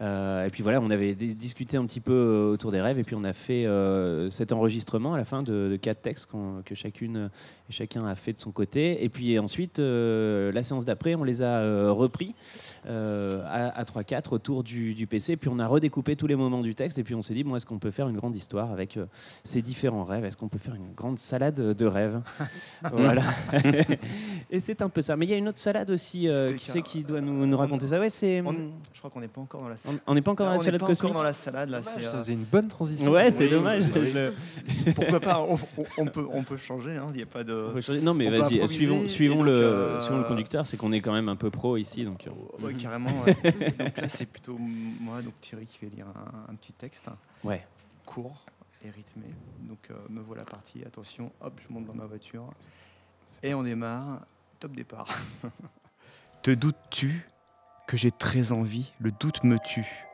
Euh, 0.00 0.46
et 0.46 0.50
puis 0.50 0.62
voilà, 0.62 0.80
on 0.80 0.90
avait 0.90 1.14
discuté 1.14 1.76
un 1.76 1.84
petit 1.84 1.98
peu 2.00 2.12
euh, 2.12 2.52
autour 2.52 2.70
des 2.70 2.80
rêves 2.80 3.00
et 3.00 3.02
puis 3.02 3.16
on 3.18 3.24
a 3.24 3.32
fait 3.32 3.66
euh, 3.66 4.30
cet 4.30 4.52
enregistrement 4.52 5.14
à 5.14 5.16
la 5.16 5.24
fin 5.24 5.42
de, 5.42 5.68
de 5.68 5.76
quatre 5.76 6.02
textes 6.02 6.30
que 6.64 6.74
chacune 6.76 7.30
et 7.68 7.72
chacun 7.72 8.06
a 8.06 8.14
fait 8.14 8.32
de 8.32 8.38
son 8.38 8.52
côté. 8.52 9.02
Et 9.02 9.08
puis 9.08 9.36
ensuite, 9.40 9.80
euh, 9.80 10.52
la 10.52 10.62
séance 10.62 10.84
d'après, 10.84 11.16
on 11.16 11.24
les 11.24 11.42
a 11.42 11.90
repris 11.90 12.34
à, 12.86 13.68
à 13.78 13.84
3-4 13.84 14.32
autour 14.32 14.62
du, 14.62 14.94
du 14.94 15.06
PC. 15.06 15.36
Puis 15.36 15.48
on 15.52 15.58
a 15.58 15.66
redécoupé 15.66 16.14
tous 16.14 16.26
les 16.28 16.36
moments 16.36 16.60
du 16.60 16.74
texte 16.76 16.98
et 16.98 17.02
puis 17.02 17.14
on 17.16 17.22
s'est 17.22 17.34
dit, 17.34 17.42
bon, 17.42 17.56
est-ce 17.56 17.66
qu'on 17.66 17.78
peut 17.78 17.90
faire 17.90 18.08
une 18.08 18.16
grande 18.16 18.36
histoire 18.36 18.70
avec 18.70 18.98
ces 19.42 19.62
différents 19.62 20.04
rêves? 20.04 20.24
Est-ce 20.24 20.36
qu'on 20.36 20.48
peut 20.48 20.58
faire 20.58 20.74
une 20.76 20.92
grande 20.94 21.18
salade 21.18 21.56
de 21.56 21.86
rêves? 21.86 22.20
Voilà. 22.92 23.22
et 24.50 24.60
c'est 24.60 24.80
un 24.82 24.88
peu 24.88 25.02
ça. 25.02 25.16
Mais 25.16 25.26
il 25.26 25.30
y 25.30 25.34
a 25.34 25.36
une 25.36 25.48
autre 25.48 25.58
salade 25.58 25.90
aussi. 25.90 26.28
qui 26.56 26.70
c'est 26.70 26.82
qui 26.82 27.02
doit 27.02 27.20
nous, 27.20 27.46
nous 27.46 27.56
raconter 27.56 27.86
ça 27.88 27.98
Ouais, 27.98 28.10
c'est. 28.10 28.36
Est- 28.38 28.44
je 28.92 28.98
crois 28.98 29.10
qu'on 29.10 29.20
n'est 29.20 29.28
pas 29.28 29.40
encore 29.40 29.62
dans 29.62 29.68
la 29.68 29.76
On- 29.86 29.87
on 30.06 30.14
n'est 30.14 30.22
pas 30.22 30.30
encore 30.32 30.46
dans 30.46 30.52
la 30.52 30.58
on 30.58 30.62
salade 30.62 30.80
pas 30.80 30.90
encore 30.90 31.12
dans 31.12 31.22
la 31.22 31.32
salade 31.32 31.70
là. 31.70 31.80
Dommage, 31.80 32.02
ça 32.04 32.16
euh, 32.16 32.20
faisait 32.22 32.32
une 32.32 32.44
bonne 32.44 32.68
transition. 32.68 33.10
Ouais, 33.10 33.30
c'est 33.30 33.44
Oui, 33.44 33.50
dommage. 33.50 33.84
Le- 33.86 34.34
Pourquoi 34.94 35.20
pas 35.20 35.46
on, 35.98 36.06
peut, 36.06 36.26
on 36.32 36.42
peut 36.42 36.56
changer, 36.56 36.96
hein, 36.96 37.06
il 37.10 37.16
n'y 37.16 37.22
a 37.22 37.26
pas 37.26 37.44
de. 37.44 37.68
On 37.70 37.72
peut 37.72 37.80
changer. 37.80 38.00
Non, 38.00 38.14
mais 38.14 38.28
vas-y, 38.30 38.66
suivons, 38.68 39.42
le, 39.42 39.52
euh, 39.52 40.00
suivons 40.00 40.18
le 40.18 40.24
conducteur. 40.24 40.66
C'est 40.66 40.76
qu'on 40.76 40.92
est 40.92 41.00
quand 41.00 41.12
même 41.12 41.28
un 41.28 41.36
peu 41.36 41.50
pro 41.50 41.76
ici. 41.76 42.04
Donc, 42.04 42.26
euh, 42.26 42.30
Ouais, 42.64 42.74
carrément. 42.74 43.10
ouais. 43.26 43.34
donc 43.78 43.96
là, 43.96 44.08
c'est 44.08 44.26
plutôt 44.26 44.56
moi, 44.58 45.22
donc 45.22 45.34
Thierry, 45.40 45.66
qui 45.66 45.78
vais 45.82 45.90
lire 45.94 46.06
un, 46.08 46.52
un 46.52 46.54
petit 46.54 46.72
texte 46.72 47.04
ouais. 47.44 47.66
court 48.06 48.44
et 48.84 48.90
rythmé. 48.90 49.26
Donc 49.68 49.78
euh, 49.90 49.94
me 50.08 50.20
voilà 50.20 50.44
parti. 50.44 50.82
Attention, 50.86 51.30
hop, 51.40 51.60
je 51.66 51.72
monte 51.72 51.86
dans 51.86 51.94
ma 51.94 52.06
voiture 52.06 52.44
et 53.42 53.54
on 53.54 53.62
démarre. 53.62 54.20
Top 54.60 54.72
départ. 54.72 55.06
Te 56.42 56.50
doutes-tu 56.50 57.26
que 57.88 57.96
j'ai 57.96 58.12
très 58.12 58.52
envie 58.52 58.92
Le 59.00 59.10
doute 59.10 59.42
me 59.42 59.58
tue. 59.58 60.06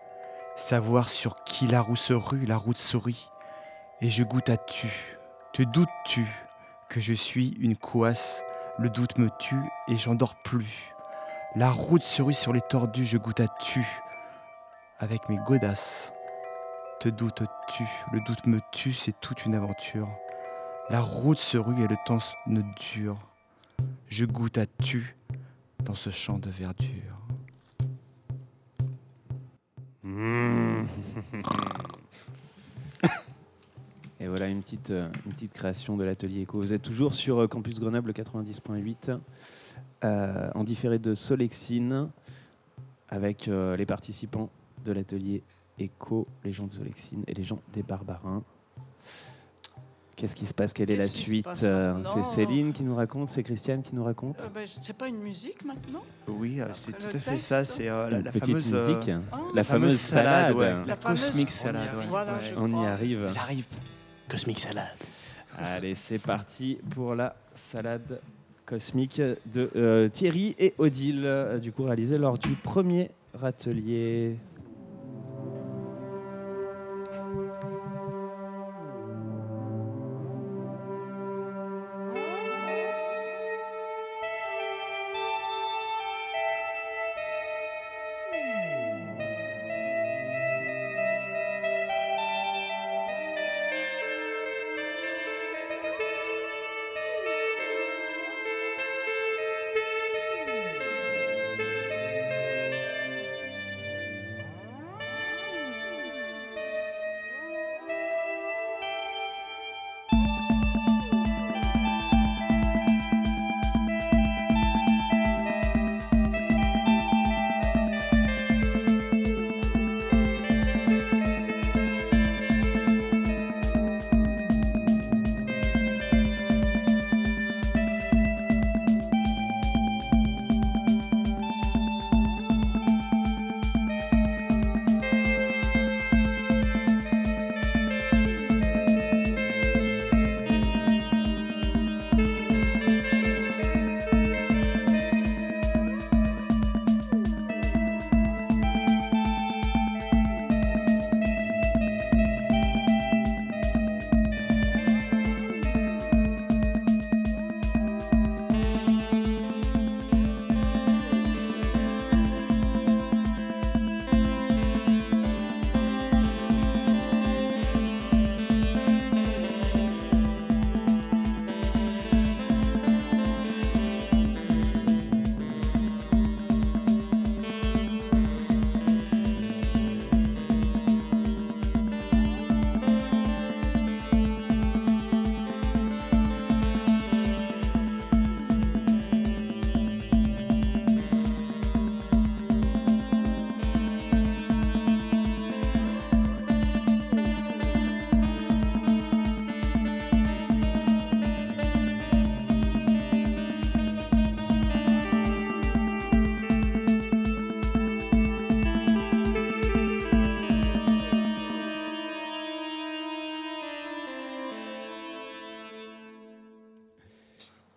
Savoir 0.56 1.10
sur 1.10 1.42
qui 1.42 1.66
la 1.66 1.80
roue 1.82 1.96
se 1.96 2.14
rue, 2.14 2.46
la 2.46 2.56
route 2.56 2.78
sourit. 2.78 3.28
Et 4.00 4.08
je 4.08 4.22
goûte 4.22 4.48
à 4.48 4.56
tu. 4.56 5.18
Te 5.52 5.62
doutes-tu 5.62 6.24
que 6.88 7.00
je 7.00 7.12
suis 7.12 7.48
une 7.60 7.76
couasse? 7.76 8.42
Le 8.78 8.88
doute 8.88 9.18
me 9.18 9.28
tue 9.40 9.62
et 9.88 9.96
j'en 9.96 10.14
dors 10.14 10.36
plus. 10.44 10.94
La 11.56 11.70
route 11.70 12.04
se 12.04 12.22
rue 12.22 12.34
sur 12.34 12.52
les 12.52 12.60
tordus, 12.60 13.04
je 13.04 13.18
goûte 13.18 13.40
à 13.40 13.48
tu. 13.60 13.84
Avec 15.00 15.28
mes 15.28 15.38
godasses. 15.38 16.12
Te 17.00 17.08
doutes-tu? 17.08 17.84
Le 18.12 18.20
doute 18.20 18.46
me 18.46 18.60
tue, 18.70 18.92
c'est 18.92 19.20
toute 19.20 19.44
une 19.46 19.54
aventure. 19.56 20.08
La 20.90 21.00
route 21.00 21.38
se 21.38 21.58
rue 21.58 21.82
et 21.82 21.88
le 21.88 21.96
temps 22.06 22.18
ne 22.46 22.62
dure. 22.92 23.18
Je 24.06 24.24
goûte 24.24 24.58
à 24.58 24.66
tu 24.66 25.16
dans 25.80 25.94
ce 25.94 26.10
champ 26.10 26.38
de 26.38 26.50
verdure. 26.50 27.13
Et 34.20 34.26
voilà 34.26 34.46
une 34.46 34.62
petite, 34.62 34.90
euh, 34.90 35.08
une 35.26 35.32
petite 35.32 35.52
création 35.52 35.98
de 35.98 36.04
l'atelier 36.04 36.40
éco. 36.42 36.58
Vous 36.58 36.72
êtes 36.72 36.80
toujours 36.80 37.14
sur 37.14 37.42
euh, 37.42 37.46
Campus 37.46 37.78
Grenoble 37.78 38.12
90.8, 38.12 39.18
euh, 40.04 40.50
en 40.54 40.64
différé 40.64 40.98
de 40.98 41.14
Solexine, 41.14 42.08
avec 43.10 43.46
les 43.46 43.86
participants 43.86 44.48
de 44.84 44.92
l'atelier 44.92 45.42
éco, 45.78 46.26
les 46.42 46.52
gens 46.52 46.66
de 46.66 46.72
Solexine 46.72 47.22
et 47.26 47.34
les 47.34 47.44
gens 47.44 47.60
des 47.72 47.82
Barbarins. 47.82 48.42
Qu'est-ce 50.16 50.34
qui 50.36 50.46
se 50.46 50.54
passe? 50.54 50.72
Quelle 50.72 50.90
est 50.90 50.96
la 50.96 51.06
suite 51.06 51.46
Euh, 51.64 51.94
C'est 52.14 52.22
Céline 52.36 52.72
qui 52.72 52.84
nous 52.84 52.94
raconte, 52.94 53.28
c'est 53.30 53.42
Christiane 53.42 53.82
qui 53.82 53.94
nous 53.96 54.04
raconte? 54.04 54.38
Euh, 54.40 54.48
ben, 54.54 54.64
c'est 54.66 54.96
pas 54.96 55.08
une 55.08 55.18
musique 55.18 55.64
maintenant? 55.64 56.02
Oui, 56.28 56.60
euh, 56.60 56.66
c'est 56.74 56.92
tout 56.96 57.06
à 57.06 57.18
fait 57.18 57.30
texte. 57.32 57.46
ça. 57.46 57.64
C'est 57.64 57.88
euh, 57.88 58.10
la, 58.10 58.20
la 58.20 58.30
petite 58.30 58.46
fameuse 58.56 58.72
musique. 58.72 59.10
La 59.54 59.64
fameuse 59.64 59.96
salade. 59.98 60.54
ouais, 60.54 60.70
La 60.72 60.84
la 60.84 60.96
fameuse- 60.96 61.26
cosmic 61.30 61.46
On 61.46 61.50
y 61.50 61.52
salade. 61.52 61.82
arrive. 61.88 61.98
ouais. 61.98 62.06
Voilà, 62.08 62.32
Ouais. 62.34 62.38
je 62.48 62.54
On 62.56 62.82
y 62.82 62.86
arrive. 62.86 63.26
Elle 63.30 63.36
arrive. 63.38 63.66
Cosmic 64.28 64.58
Salade. 64.60 64.86
Allez, 65.58 65.94
c'est 65.94 66.18
parti 66.18 66.78
pour 66.90 67.14
la 67.14 67.36
salade 67.54 68.20
cosmique 68.64 69.20
de 69.20 69.70
euh, 69.76 70.08
Thierry 70.08 70.54
et 70.58 70.74
Odile, 70.78 71.58
du 71.60 71.72
coup 71.72 71.82
réalisée 71.84 72.18
lors 72.18 72.38
du 72.38 72.50
premier 72.54 73.10
atelier. 73.42 74.36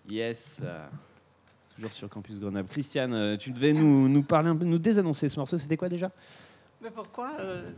Yes. 0.08 0.58
euh, 0.64 0.86
Toujours 1.76 1.94
sur 1.94 2.10
Campus 2.10 2.40
Grenoble. 2.40 2.68
Christiane, 2.70 3.14
euh, 3.14 3.38
tu 3.38 3.52
devais 3.52 3.74
nous, 3.74 4.08
nous 4.10 4.24
parler 4.24 4.50
un 4.50 4.56
peu, 4.56 4.66
nous 4.66 4.80
désannoncer 4.80 5.30
ce 5.30 5.38
morceau. 5.38 5.58
C'était 5.58 5.78
quoi 5.78 5.90
déjà? 5.90 6.12
Mais 6.82 6.90
pourquoi 6.92 7.32
euh, 7.40 7.72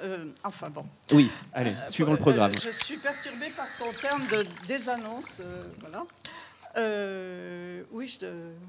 euh, 0.00 0.24
Enfin 0.44 0.68
bon. 0.70 0.84
Oui, 1.12 1.30
allez, 1.52 1.72
suivons 1.88 2.12
le 2.12 2.18
programme. 2.18 2.50
Euh, 2.52 2.60
je 2.62 2.70
suis 2.70 2.96
perturbée 2.98 3.50
par 3.56 3.66
ton 3.78 3.90
terme 3.92 4.22
de 4.28 4.46
désannonce. 4.66 5.40
euh, 5.40 5.62
voilà. 5.80 6.04
Euh, 6.76 7.82
oui, 7.92 8.06
je, 8.20 8.26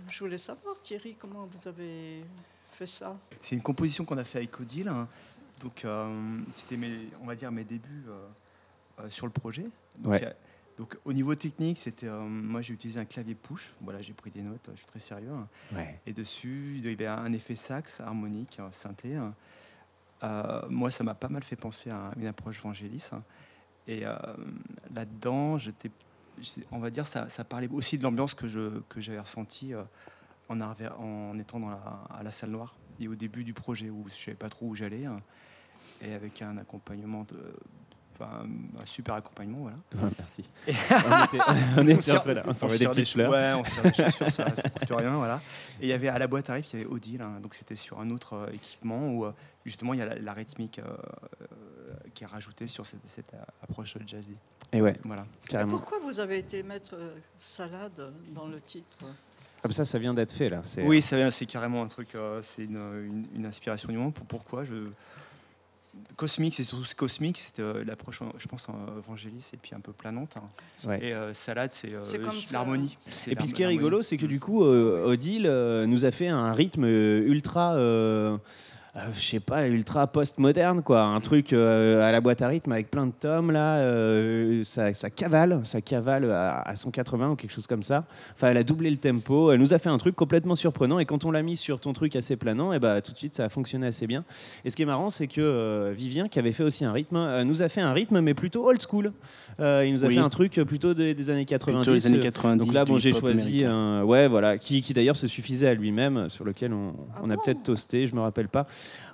je 0.09 0.19
voulais 0.19 0.37
savoir, 0.37 0.75
Thierry, 0.81 1.15
comment 1.19 1.47
vous 1.51 1.67
avez 1.67 2.21
fait 2.73 2.85
ça? 2.85 3.17
C'est 3.41 3.55
une 3.55 3.61
composition 3.61 4.05
qu'on 4.05 4.17
a 4.17 4.23
fait 4.23 4.39
avec 4.39 4.57
Odile. 4.59 4.87
hein. 4.87 5.07
Donc, 5.61 5.83
euh, 5.83 6.37
c'était, 6.51 6.77
mes, 6.77 7.09
on 7.21 7.25
va 7.25 7.35
dire, 7.35 7.51
mes 7.51 7.63
débuts 7.65 8.05
euh, 8.07 8.27
euh, 9.01 9.09
sur 9.09 9.25
le 9.25 9.31
projet. 9.33 9.65
Donc, 9.97 10.13
Ouais. 10.13 10.33
Euh, 10.77 10.83
donc, 10.83 10.97
au 11.05 11.13
niveau 11.13 11.33
technique, 11.35 11.77
c'était, 11.77 12.07
euh, 12.07 12.19
moi, 12.21 12.61
j'ai 12.61 12.73
utilisé 12.73 12.99
un 12.99 13.05
clavier 13.05 13.35
push. 13.35 13.73
Voilà, 13.81 14.01
j'ai 14.01 14.13
pris 14.13 14.31
des 14.31 14.41
notes. 14.41 14.69
Je 14.73 14.77
suis 14.77 14.85
très 14.85 14.99
sérieux. 14.99 15.31
hein. 15.31 15.47
Ouais. 15.73 15.99
Et 16.05 16.13
dessus, 16.13 16.75
il 16.77 16.85
y 16.89 16.93
avait 16.93 17.07
un 17.07 17.31
effet 17.33 17.55
sax 17.55 17.99
harmonique, 17.99 18.59
un 18.59 18.71
synthé. 18.71 19.15
hein. 19.15 19.33
Euh, 20.23 20.61
moi, 20.69 20.89
ça 20.91 21.03
m'a 21.03 21.13
pas 21.15 21.29
mal 21.29 21.43
fait 21.43 21.55
penser 21.55 21.89
à 21.89 22.11
une 22.17 22.27
approche 22.27 22.59
Vangelis. 22.61 23.09
hein. 23.11 23.23
Et 23.87 24.05
euh, 24.05 24.15
là-dedans, 24.93 25.57
j'étais, 25.57 25.91
on 26.71 26.79
va 26.79 26.89
dire, 26.89 27.07
ça, 27.07 27.29
ça 27.29 27.43
parlait 27.43 27.69
aussi 27.69 27.97
de 27.97 28.03
l'ambiance 28.03 28.33
que, 28.33 28.47
je, 28.47 28.79
que 28.89 28.99
j'avais 28.99 29.19
ressentie 29.19 29.73
euh, 29.73 29.83
en, 30.49 30.59
en 30.61 31.37
étant 31.39 31.59
dans 31.59 31.69
la, 31.69 32.03
à 32.09 32.21
la 32.23 32.31
salle 32.31 32.49
noire 32.51 32.75
et 32.99 33.07
au 33.07 33.15
début 33.15 33.43
du 33.43 33.53
projet 33.53 33.89
où 33.89 34.05
je 34.09 34.13
savais 34.15 34.35
pas 34.35 34.49
trop 34.49 34.65
où 34.67 34.75
j'allais. 34.75 35.05
et 36.01 36.13
avec 36.13 36.41
un 36.41 36.57
accompagnement 36.57 37.23
de. 37.25 37.37
Enfin, 38.19 38.47
un 38.81 38.85
super 38.85 39.13
accompagnement, 39.13 39.59
voilà. 39.59 39.77
Ouais, 39.95 40.09
merci. 40.17 40.43
On 40.67 40.71
était- 40.71 41.43
on 41.77 41.87
était 41.87 42.11
entre 42.17 42.31
là, 42.31 42.43
on 42.47 42.53
se 42.53 42.59
s'envoyait 42.59 42.79
des 42.79 42.85
sert 42.85 42.91
petites 42.93 43.09
fleurs. 43.13 43.31
Ouais, 43.31 43.53
on 43.53 43.63
se 43.63 43.71
sert 43.71 43.83
des 43.83 43.93
chaussures, 43.93 44.31
ça, 44.31 44.55
ça 44.55 44.69
coûte 44.69 44.89
rien, 44.89 45.11
voilà. 45.15 45.39
Et 45.79 45.85
il 45.85 45.89
y 45.89 45.93
avait 45.93 46.07
à 46.07 46.17
la 46.17 46.25
boîte 46.27 46.49
à 46.49 46.53
rythme, 46.53 46.69
il 46.73 46.79
y 46.79 46.83
avait 46.83 46.91
Odile, 46.91 47.21
hein, 47.21 47.39
donc 47.41 47.53
c'était 47.53 47.75
sur 47.75 47.99
un 47.99 48.09
autre 48.09 48.33
euh, 48.33 48.51
équipement 48.53 49.09
où 49.09 49.25
euh, 49.25 49.31
justement 49.65 49.93
il 49.93 49.99
y 49.99 50.01
a 50.01 50.05
la, 50.07 50.15
la 50.15 50.33
rythmique 50.33 50.79
euh, 50.79 50.97
qui 52.15 52.23
est 52.23 52.27
rajoutée 52.27 52.67
sur 52.67 52.85
cette, 52.85 52.99
cette, 53.07 53.31
approche 53.61 53.95
jazzy. 54.05 54.35
Et 54.71 54.81
ouais, 54.81 54.95
Voilà. 55.03 55.25
carrément. 55.47 55.71
Pourquoi 55.71 55.99
vous 55.99 56.19
avez 56.19 56.39
été 56.39 56.63
mettre 56.63 56.95
salade 57.37 58.11
dans 58.33 58.47
le 58.47 58.59
titre? 58.61 58.97
Comme 59.61 59.73
ça, 59.73 59.85
ça 59.85 59.99
vient 59.99 60.13
d'être 60.13 60.31
fait 60.31 60.49
là. 60.49 60.61
C'est- 60.65 60.83
Oui, 60.83 61.01
ça 61.01 61.17
vient- 61.17 61.31
c'est 61.31 61.45
carrément 61.45 61.83
un 61.83 61.87
truc, 61.87 62.15
euh, 62.15 62.41
c'est 62.41 62.63
une, 62.65 62.75
une- 62.77 63.27
une 63.35 63.45
inspiration 63.45 63.89
du 63.89 63.97
moment. 63.97 64.11
Pour, 64.11 64.25
pourquoi? 64.25 64.63
Je... 64.63 64.73
Cosmique, 66.15 66.55
c'est 66.55 66.63
surtout 66.63 66.85
ce 66.85 66.95
cosmique, 66.95 67.37
c'était 67.37 67.61
euh, 67.61 67.83
l'approche, 67.85 68.21
je 68.37 68.47
pense, 68.47 68.67
en 68.69 68.75
évangéliste 68.97 69.53
et 69.53 69.57
puis 69.57 69.75
un 69.75 69.79
peu 69.79 69.91
planante. 69.91 70.35
hein. 70.37 70.45
Ouais. 70.87 70.99
Et 71.05 71.13
euh, 71.13 71.33
salade, 71.33 71.71
c'est 71.73 71.93
euh, 71.93 72.01
C'est 72.01 72.19
l'harmonie. 72.51 72.97
C'est 73.09 73.31
Et 73.31 73.35
puis 73.35 73.47
ce 73.47 73.53
qui 73.53 73.61
est 73.61 73.67
rigolo, 73.67 74.01
c'est 74.01 74.17
que 74.17 74.25
du 74.25 74.39
coup, 74.39 74.63
euh, 74.63 75.05
Odile 75.05 75.45
euh, 75.45 75.85
nous 75.85 76.05
a 76.05 76.11
fait 76.11 76.27
un 76.27 76.53
rythme 76.53 76.85
euh, 76.85 77.21
ultra. 77.27 77.75
Euh, 78.97 79.01
je 79.13 79.21
sais 79.21 79.39
pas, 79.39 79.67
ultra 79.67 80.07
post-moderne, 80.07 80.81
quoi. 80.81 81.01
Un 81.03 81.19
truc 81.21 81.53
euh, 81.53 82.01
à 82.01 82.11
la 82.11 82.19
boîte 82.19 82.41
à 82.41 82.47
rythme 82.47 82.71
avec 82.71 82.89
plein 82.89 83.05
de 83.05 83.11
tomes, 83.11 83.51
là. 83.51 83.75
euh, 83.77 84.63
ça, 84.63 84.93
ça 84.93 85.09
cavale, 85.09 85.61
ça 85.65 85.81
cavale 85.81 86.31
à, 86.31 86.61
à 86.61 86.75
180 86.75 87.29
ou 87.31 87.35
quelque 87.35 87.51
chose 87.51 87.67
comme 87.67 87.83
ça. 87.83 88.05
Enfin, 88.33 88.49
elle 88.49 88.57
a 88.57 88.63
doublé 88.63 88.89
le 88.89 88.97
tempo. 88.97 89.51
Elle 89.51 89.59
nous 89.59 89.73
a 89.73 89.77
fait 89.79 89.89
un 89.89 89.97
truc 89.97 90.15
complètement 90.15 90.55
surprenant. 90.55 90.97
Et 90.99 91.05
quand 91.05 91.25
on 91.25 91.31
l'a 91.31 91.43
mis 91.43 91.57
sur 91.57 91.79
ton 91.79 91.93
truc 91.93 92.15
assez 92.15 92.35
planant, 92.37 92.73
et 92.73 92.79
bah, 92.79 93.01
tout 93.01 93.11
de 93.11 93.17
suite, 93.17 93.35
ça 93.35 93.45
a 93.45 93.49
fonctionné 93.49 93.85
assez 93.87 94.07
bien. 94.07 94.23
Et 94.65 94.69
ce 94.71 94.75
qui 94.75 94.81
est 94.81 94.85
marrant, 94.87 95.09
c'est 95.09 95.27
que 95.27 95.41
euh, 95.41 95.93
Vivien, 95.95 96.27
qui 96.27 96.39
avait 96.39 96.51
fait 96.51 96.63
aussi 96.63 96.83
un 96.83 96.91
rythme, 96.91 97.17
euh, 97.17 97.43
nous 97.43 97.61
a 97.61 97.69
fait 97.69 97.81
un 97.81 97.93
rythme, 97.93 98.19
mais 98.21 98.33
plutôt 98.33 98.67
old 98.67 98.81
school. 98.81 99.11
Euh, 99.59 99.83
il 99.85 99.93
nous 99.93 100.03
a 100.05 100.07
Oui. 100.07 100.15
fait 100.15 100.21
un 100.21 100.29
truc 100.29 100.53
plutôt 100.65 100.93
des, 100.93 101.13
des 101.13 101.29
années 101.29 101.45
90. 101.45 101.77
Plutôt 101.81 101.93
les 101.93 102.07
années 102.07 102.19
90 102.19 102.65
Donc 102.65 102.73
là, 102.73 102.83
bon, 102.85 102.97
j'ai 102.97 103.11
choisi 103.11 103.41
américain. 103.63 103.71
un. 103.73 104.03
Ouais, 104.03 104.27
voilà. 104.27 104.57
Qui, 104.57 104.81
qui 104.81 104.93
d'ailleurs 104.93 105.15
se 105.17 105.27
suffisait 105.27 105.67
à 105.67 105.73
lui-même, 105.75 106.29
sur 106.29 106.43
lequel 106.45 106.73
on, 106.73 106.93
on 107.23 107.29
a 107.29 107.35
peut-être 107.37 107.63
toasté, 107.63 108.07
je 108.07 108.15
me 108.15 108.21
rappelle 108.21 108.47
pas. 108.47 108.65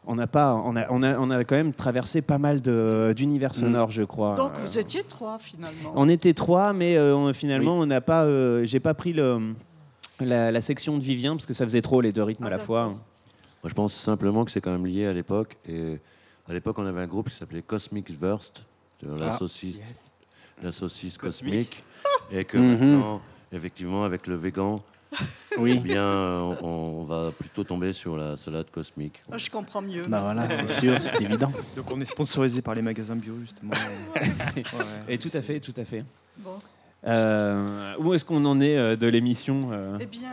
On 0.05 0.15
n'a 0.15 0.27
pas, 0.27 0.53
on 0.55 0.75
a, 0.75 0.85
on 0.89 1.01
a, 1.01 1.17
on 1.17 1.29
a 1.29 1.43
quand 1.45 1.55
même 1.55 1.73
traversé 1.73 2.21
pas 2.21 2.37
mal 2.37 2.61
de- 2.61 3.13
d'univers 3.15 3.55
sonores, 3.55 3.91
je 3.91 4.03
crois. 4.03 4.35
Donc 4.35 4.51
Euh, 4.57 4.61
vous 4.61 4.77
étiez 4.77 5.03
trois 5.03 5.39
finalement. 5.39 5.93
on 5.95 6.09
était 6.09 6.33
trois, 6.33 6.73
mais 6.73 6.97
euh, 6.97 7.15
on- 7.15 7.31
finalement, 7.33 7.75
on 7.79 7.85
n'a 7.85 8.01
pas. 8.01 8.25
euh, 8.25 8.65
J'ai 8.65 8.81
pas 8.81 8.93
pris 8.93 9.13
le, 9.13 9.53
la, 10.19 10.51
la 10.51 10.61
section 10.61 10.97
de 10.97 11.03
Vivien 11.03 11.35
parce 11.35 11.45
que 11.45 11.53
ça 11.53 11.63
faisait 11.65 11.81
trop 11.81 12.01
les 12.01 12.11
deux 12.11 12.23
rythmes 12.23 12.45
à 12.45 12.49
la 12.49 12.57
fois. 12.57 12.87
Moi, 12.89 12.99
je 13.69 13.73
pense 13.73 13.93
simplement 13.93 14.43
que 14.43 14.51
c'est 14.51 14.59
quand 14.59 14.71
même 14.71 14.85
lié 14.85 15.05
à 15.07 15.13
l'époque. 15.13 15.55
Et 15.69 15.99
à 16.49 16.53
l'époque, 16.53 16.77
on 16.79 16.85
avait 16.85 16.99
un 17.01 17.07
groupe 17.07 17.29
qui 17.29 17.35
s'appelait 17.35 17.61
Cosmic 17.61 18.07
c'est-à-dire 18.09 19.25
la 19.25 19.33
Ah, 19.33 19.37
saucisse, 19.37 19.81
la 20.61 20.71
saucisse 20.73 21.17
Cosmique. 21.17 21.51
cosmique. 21.53 21.83
Et 22.31 22.43
que 22.45 22.57
Mhm. 22.57 22.71
maintenant, 22.71 23.21
effectivement, 23.53 24.03
avec 24.03 24.27
le 24.27 24.35
végan, 24.35 24.75
Oui. 25.59 25.75
eh 25.77 25.79
bien, 25.79 26.03
on, 26.61 27.01
on 27.01 27.03
va 27.03 27.31
plutôt 27.31 27.63
tomber 27.63 27.93
sur 27.93 28.17
la 28.17 28.35
salade 28.35 28.69
cosmique. 28.71 29.21
Ah, 29.31 29.37
Je 29.37 29.49
comprends 29.49 29.81
mieux. 29.81 30.03
Bah 30.03 30.21
voilà, 30.21 30.47
c'est 30.55 30.69
sûr, 30.69 30.95
c'est 30.99 31.21
évident. 31.21 31.51
Donc 31.75 31.91
on 31.91 32.01
est 32.01 32.05
sponsorisé 32.05 32.61
par 32.61 32.73
les 32.73 32.81
magasins 32.81 33.15
bio 33.15 33.35
justement. 33.39 33.73
Ouais. 34.55 35.13
Et 35.15 35.17
tout 35.17 35.29
à 35.33 35.41
fait, 35.41 35.59
tout 35.59 35.73
à 35.77 35.85
fait. 35.85 36.03
Bon. 36.37 36.57
Euh, 37.05 37.95
où 37.99 38.13
est-ce 38.13 38.23
qu'on 38.25 38.45
en 38.45 38.61
est 38.61 38.77
euh, 38.77 38.95
de 38.95 39.07
l'émission 39.07 39.69
euh 39.71 39.97
Eh 39.99 40.05
bien, 40.05 40.31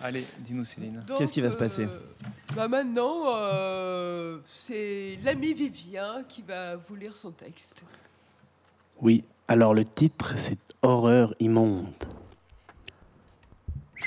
Allez, 0.00 0.24
dis-nous 0.40 0.64
Céline. 0.64 1.02
Qu'est-ce 1.16 1.32
qui 1.32 1.40
va 1.40 1.50
se 1.50 1.56
passer 1.56 1.84
euh, 1.84 1.98
bah 2.54 2.68
Maintenant, 2.68 3.24
euh, 3.26 4.38
c'est 4.44 5.18
l'ami 5.24 5.54
Vivien 5.54 6.22
qui 6.28 6.42
va 6.42 6.76
vous 6.76 6.94
lire 6.94 7.16
son 7.16 7.32
texte. 7.32 7.84
Oui, 9.00 9.22
alors 9.48 9.74
le 9.74 9.84
titre, 9.84 10.34
c'est 10.36 10.58
Horreur 10.82 11.34
immonde. 11.40 11.92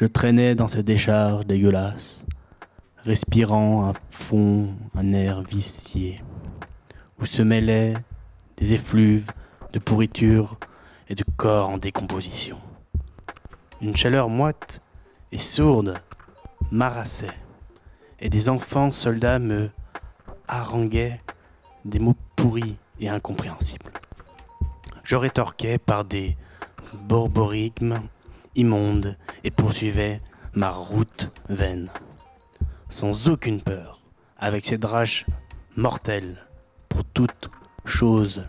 Je 0.02 0.08
traînais 0.08 0.56
dans 0.56 0.68
ces 0.68 0.82
décharges 0.82 1.46
dégueulasses, 1.46 2.18
respirant 3.04 3.92
à 3.92 3.94
fond 4.10 4.70
un 4.96 5.14
air 5.14 5.44
vicié, 5.44 6.24
où 7.20 7.28
se 7.28 7.44
mêlaient 7.44 7.94
des 8.58 8.74
effluves 8.74 9.30
de 9.74 9.78
pourriture 9.78 10.58
et 11.08 11.14
de 11.14 11.24
corps 11.38 11.70
en 11.70 11.78
décomposition. 11.78 12.58
Une 13.80 13.96
chaleur 13.96 14.28
moite 14.28 14.82
et 15.32 15.38
sourde 15.38 16.02
m'harassait, 16.72 17.38
et 18.20 18.30
des 18.30 18.50
enfants 18.50 18.92
soldats 18.92 19.38
me 19.38 19.70
haranguaient 20.48 21.22
des 21.86 22.00
mots 22.00 22.18
pourris 22.36 22.78
et 23.00 23.08
incompréhensibles. 23.08 23.92
Je 25.04 25.16
rétorquais 25.16 25.78
par 25.78 26.06
des 26.06 26.38
borborigmes 26.92 28.00
immondes 28.56 29.18
et 29.44 29.52
poursuivais 29.52 30.20
ma 30.54 30.72
route 30.72 31.30
vaine, 31.50 31.90
sans 32.90 33.30
aucune 33.30 33.62
peur, 33.62 34.00
avec 34.38 34.66
cette 34.66 34.86
rage 34.86 35.26
mortelle 35.76 36.46
pour 36.90 37.06
toute 37.06 37.50
chose. 37.86 38.44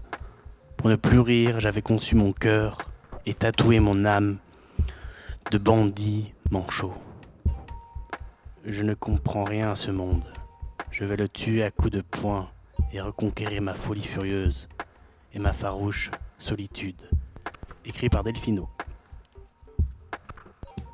Pour 0.76 0.90
ne 0.90 0.96
plus 0.96 1.20
rire, 1.20 1.60
j'avais 1.60 1.82
conçu 1.82 2.16
mon 2.16 2.32
cœur 2.32 2.78
et 3.26 3.34
tatoué 3.34 3.78
mon 3.78 4.04
âme 4.04 4.38
de 5.50 5.58
bandit 5.58 6.32
manchot. 6.50 6.94
Je 8.64 8.82
ne 8.82 8.94
comprends 8.94 9.44
rien 9.44 9.72
à 9.72 9.76
ce 9.76 9.90
monde. 9.90 10.24
Je 10.90 11.04
vais 11.04 11.16
le 11.16 11.28
tuer 11.28 11.62
à 11.62 11.70
coups 11.70 11.92
de 11.92 12.00
poing 12.00 12.48
et 12.92 13.00
reconquérir 13.00 13.62
ma 13.62 13.74
folie 13.74 14.02
furieuse 14.02 14.68
et 15.32 15.38
ma 15.38 15.52
farouche 15.52 16.10
solitude. 16.38 17.08
Écrit 17.84 18.08
par 18.08 18.22
Delphino. 18.22 18.68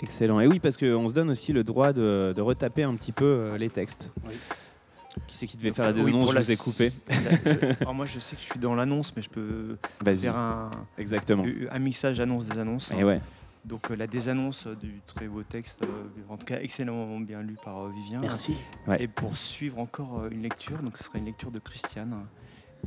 Excellent. 0.00 0.40
Et 0.40 0.46
oui, 0.46 0.60
parce 0.60 0.76
qu'on 0.76 1.08
se 1.08 1.12
donne 1.12 1.30
aussi 1.30 1.52
le 1.52 1.64
droit 1.64 1.92
de, 1.92 2.32
de 2.36 2.40
retaper 2.40 2.82
un 2.84 2.94
petit 2.94 3.12
peu 3.12 3.24
euh, 3.24 3.58
les 3.58 3.68
textes. 3.70 4.10
Qui 5.26 5.36
c'est 5.36 5.46
qui 5.46 5.56
devait 5.56 5.72
faire 5.72 5.86
la 5.86 5.92
Oui, 5.92 6.10
annonce 6.10 6.24
pour 6.30 6.32
Je 6.32 6.38
vous 6.38 6.52
ai 6.52 6.56
coupé. 6.56 6.92
alors 7.80 7.94
moi, 7.94 8.04
je 8.06 8.18
sais 8.20 8.36
que 8.36 8.42
je 8.42 8.46
suis 8.46 8.60
dans 8.60 8.74
l'annonce, 8.74 9.12
mais 9.16 9.22
je 9.22 9.28
peux 9.30 9.76
faire 10.14 10.36
un, 10.36 10.70
Exactement. 10.96 11.44
un 11.70 11.78
mixage 11.78 12.20
annonce-des-annonces. 12.20 12.92
Et 12.92 13.02
ouais. 13.02 13.20
Donc 13.64 13.90
euh, 13.90 13.96
la 13.96 14.06
désannonce 14.06 14.66
du 14.66 15.00
très 15.06 15.26
beau 15.26 15.42
texte, 15.42 15.82
euh, 15.82 16.04
en 16.30 16.36
tout 16.36 16.46
cas 16.46 16.60
excellemment 16.60 17.18
bien 17.20 17.42
lu 17.42 17.56
par 17.62 17.78
euh, 17.84 17.90
Vivien. 17.90 18.20
Merci. 18.20 18.56
Ouais. 18.86 19.02
Et 19.02 19.08
pour 19.08 19.36
suivre 19.36 19.78
encore 19.78 20.20
euh, 20.20 20.30
une 20.30 20.42
lecture, 20.42 20.78
donc 20.78 20.96
ce 20.96 21.04
sera 21.04 21.18
une 21.18 21.26
lecture 21.26 21.50
de 21.50 21.58
Christiane. 21.58 22.14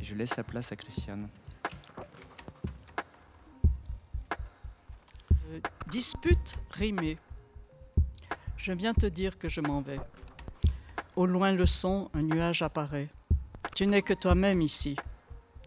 Et 0.00 0.04
je 0.04 0.14
laisse 0.14 0.36
la 0.36 0.42
place 0.42 0.72
à 0.72 0.76
Christiane. 0.76 1.28
Dispute 5.88 6.56
rimée. 6.70 7.18
Je 8.56 8.72
viens 8.72 8.94
te 8.94 9.06
dire 9.06 9.38
que 9.38 9.48
je 9.48 9.60
m'en 9.60 9.80
vais. 9.80 10.00
Au 11.16 11.26
loin 11.26 11.52
le 11.52 11.66
son, 11.66 12.10
un 12.14 12.22
nuage 12.22 12.62
apparaît. 12.62 13.08
Tu 13.74 13.86
n'es 13.86 14.02
que 14.02 14.14
toi-même 14.14 14.62
ici. 14.62 14.96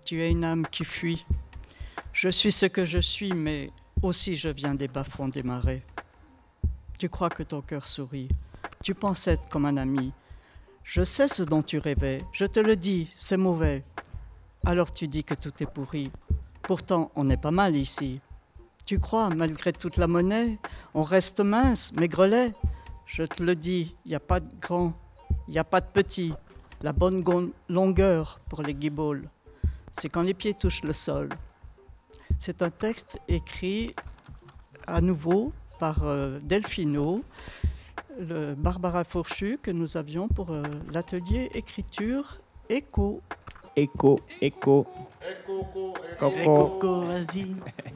Tu 0.05 0.21
es 0.21 0.31
une 0.31 0.43
âme 0.43 0.67
qui 0.67 0.85
fuit. 0.85 1.25
Je 2.13 2.29
suis 2.29 2.51
ce 2.51 2.65
que 2.65 2.85
je 2.85 2.99
suis, 2.99 3.33
mais 3.33 3.71
aussi 4.01 4.37
je 4.37 4.49
viens 4.49 4.75
des 4.75 4.87
bas-fonds 4.87 5.27
des 5.27 5.43
marais. 5.43 5.83
Tu 6.97 7.09
crois 7.09 7.29
que 7.29 7.43
ton 7.43 7.61
cœur 7.61 7.87
sourit. 7.87 8.29
Tu 8.83 8.93
penses 8.93 9.27
être 9.27 9.49
comme 9.49 9.65
un 9.65 9.77
ami. 9.77 10.13
Je 10.83 11.03
sais 11.03 11.27
ce 11.27 11.43
dont 11.43 11.63
tu 11.63 11.79
rêvais. 11.79 12.19
Je 12.31 12.45
te 12.45 12.59
le 12.59 12.75
dis, 12.75 13.09
c'est 13.15 13.37
mauvais. 13.37 13.83
Alors 14.65 14.91
tu 14.91 15.07
dis 15.07 15.23
que 15.23 15.33
tout 15.33 15.51
est 15.59 15.71
pourri. 15.71 16.11
Pourtant, 16.61 17.11
on 17.15 17.29
est 17.29 17.41
pas 17.41 17.51
mal 17.51 17.75
ici. 17.75 18.21
Tu 18.85 18.99
crois, 18.99 19.29
malgré 19.29 19.73
toute 19.73 19.97
la 19.97 20.05
monnaie, 20.05 20.59
on 20.93 21.01
reste 21.01 21.39
mince, 21.39 21.91
maigrelet? 21.93 22.53
Je 23.07 23.23
te 23.23 23.41
le 23.41 23.55
dis, 23.55 23.95
il 24.05 24.09
n'y 24.09 24.15
a 24.15 24.19
pas 24.19 24.39
de 24.39 24.53
grand, 24.61 24.93
il 25.47 25.51
n'y 25.51 25.57
a 25.57 25.63
pas 25.63 25.81
de 25.81 25.87
petit. 25.87 26.33
La 26.81 26.93
bonne 26.93 27.23
longueur 27.67 28.39
pour 28.47 28.61
les 28.61 28.75
guibolles, 28.75 29.27
c'est 29.91 30.09
quand 30.09 30.21
les 30.21 30.35
pieds 30.35 30.53
touchent 30.53 30.83
le 30.83 30.93
sol. 30.93 31.29
C'est 32.37 32.61
un 32.61 32.69
texte 32.69 33.17
écrit 33.27 33.95
à 34.85 35.01
nouveau 35.01 35.51
par 35.79 36.03
euh, 36.03 36.37
Delphino, 36.43 37.23
le 38.19 38.53
Barbara 38.53 39.03
Fourchu 39.03 39.57
que 39.61 39.71
nous 39.71 39.97
avions 39.97 40.27
pour 40.27 40.51
euh, 40.51 40.61
l'atelier 40.93 41.49
écriture 41.55 42.39
écho. 42.69 43.23
Écho, 43.75 44.19
écho. 44.41 44.85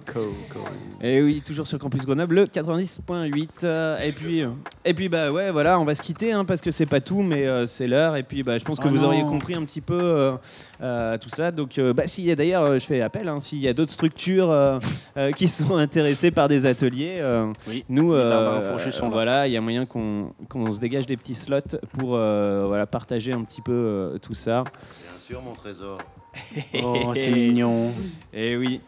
Et 1.02 1.22
oui, 1.22 1.42
toujours 1.46 1.66
sur 1.68 1.80
Campus 1.80 2.02
Grenoble, 2.06 2.36
le 2.36 2.46
90.8. 2.46 3.48
euh, 3.64 3.98
et 4.00 4.12
puis, 4.12 4.42
euh, 4.44 4.50
et 4.86 4.94
puis 4.94 5.08
bah 5.10 5.32
ouais, 5.32 5.52
voilà, 5.52 5.80
on 5.80 5.86
va 5.86 5.96
se 5.96 6.02
quitter 6.02 6.32
hein, 6.32 6.46
parce 6.46 6.62
que 6.62 6.72
c'est 6.72 6.86
pas 6.86 7.00
tout, 7.02 7.22
mais 7.22 7.46
euh, 7.48 7.66
c'est 7.66 7.88
l'heure. 7.88 8.16
Et 8.16 8.24
puis 8.24 8.44
bah, 8.44 8.58
je 8.58 8.66
pense 8.66 8.80
que 8.80 8.88
Oh 8.88 8.92
vous 8.92 8.98
non. 8.98 9.06
auriez 9.06 9.22
compris 9.24 9.56
un 9.56 9.64
petit 9.64 9.82
peu 9.82 10.00
euh, 10.00 10.32
euh, 10.82 11.18
tout 11.18 11.30
ça. 11.30 11.52
Donc, 11.52 11.78
euh, 11.78 11.94
bah, 11.94 12.08
s'il 12.08 12.26
y 12.26 12.32
a 12.32 12.36
d'ailleurs, 12.36 12.74
je 12.80 12.86
fais 12.86 13.02
appel, 13.02 13.28
hein, 13.28 13.40
s'il 13.40 13.60
y 13.60 13.68
a 13.68 13.74
d'autres 13.74 13.92
structures 13.92 14.52
euh, 14.52 14.80
euh, 15.18 15.32
qui 15.32 15.48
sont 15.48 15.76
intéressées 15.76 16.32
par 16.32 16.48
des 16.48 16.66
ateliers, 16.66 17.20
euh, 17.22 17.52
Oui, 17.68 17.86
nous, 17.90 18.14
euh, 18.14 18.76
voilà, 19.10 19.48
il 19.48 19.54
y 19.54 19.58
a 19.58 19.62
moyen 19.62 19.86
qu'on 19.86 20.34
qu'on 20.50 20.72
se 20.72 20.80
dégage 20.80 21.06
des 21.06 21.18
petits 21.18 21.36
slots 21.36 21.60
pour 21.98 22.16
euh, 22.16 22.66
voilà 22.68 22.86
partager 22.88 23.32
un 23.34 23.44
petit 23.44 23.62
peu 23.62 23.72
euh, 23.72 24.18
tout 24.18 24.34
ça. 24.34 24.64
Bien 24.64 25.20
sûr, 25.20 25.42
mon 25.42 25.54
trésor. 25.54 25.98
Oh, 26.84 27.12
c'est 27.16 27.32
mignon. 27.32 27.92
Et 28.34 28.56
oui. 28.56 28.82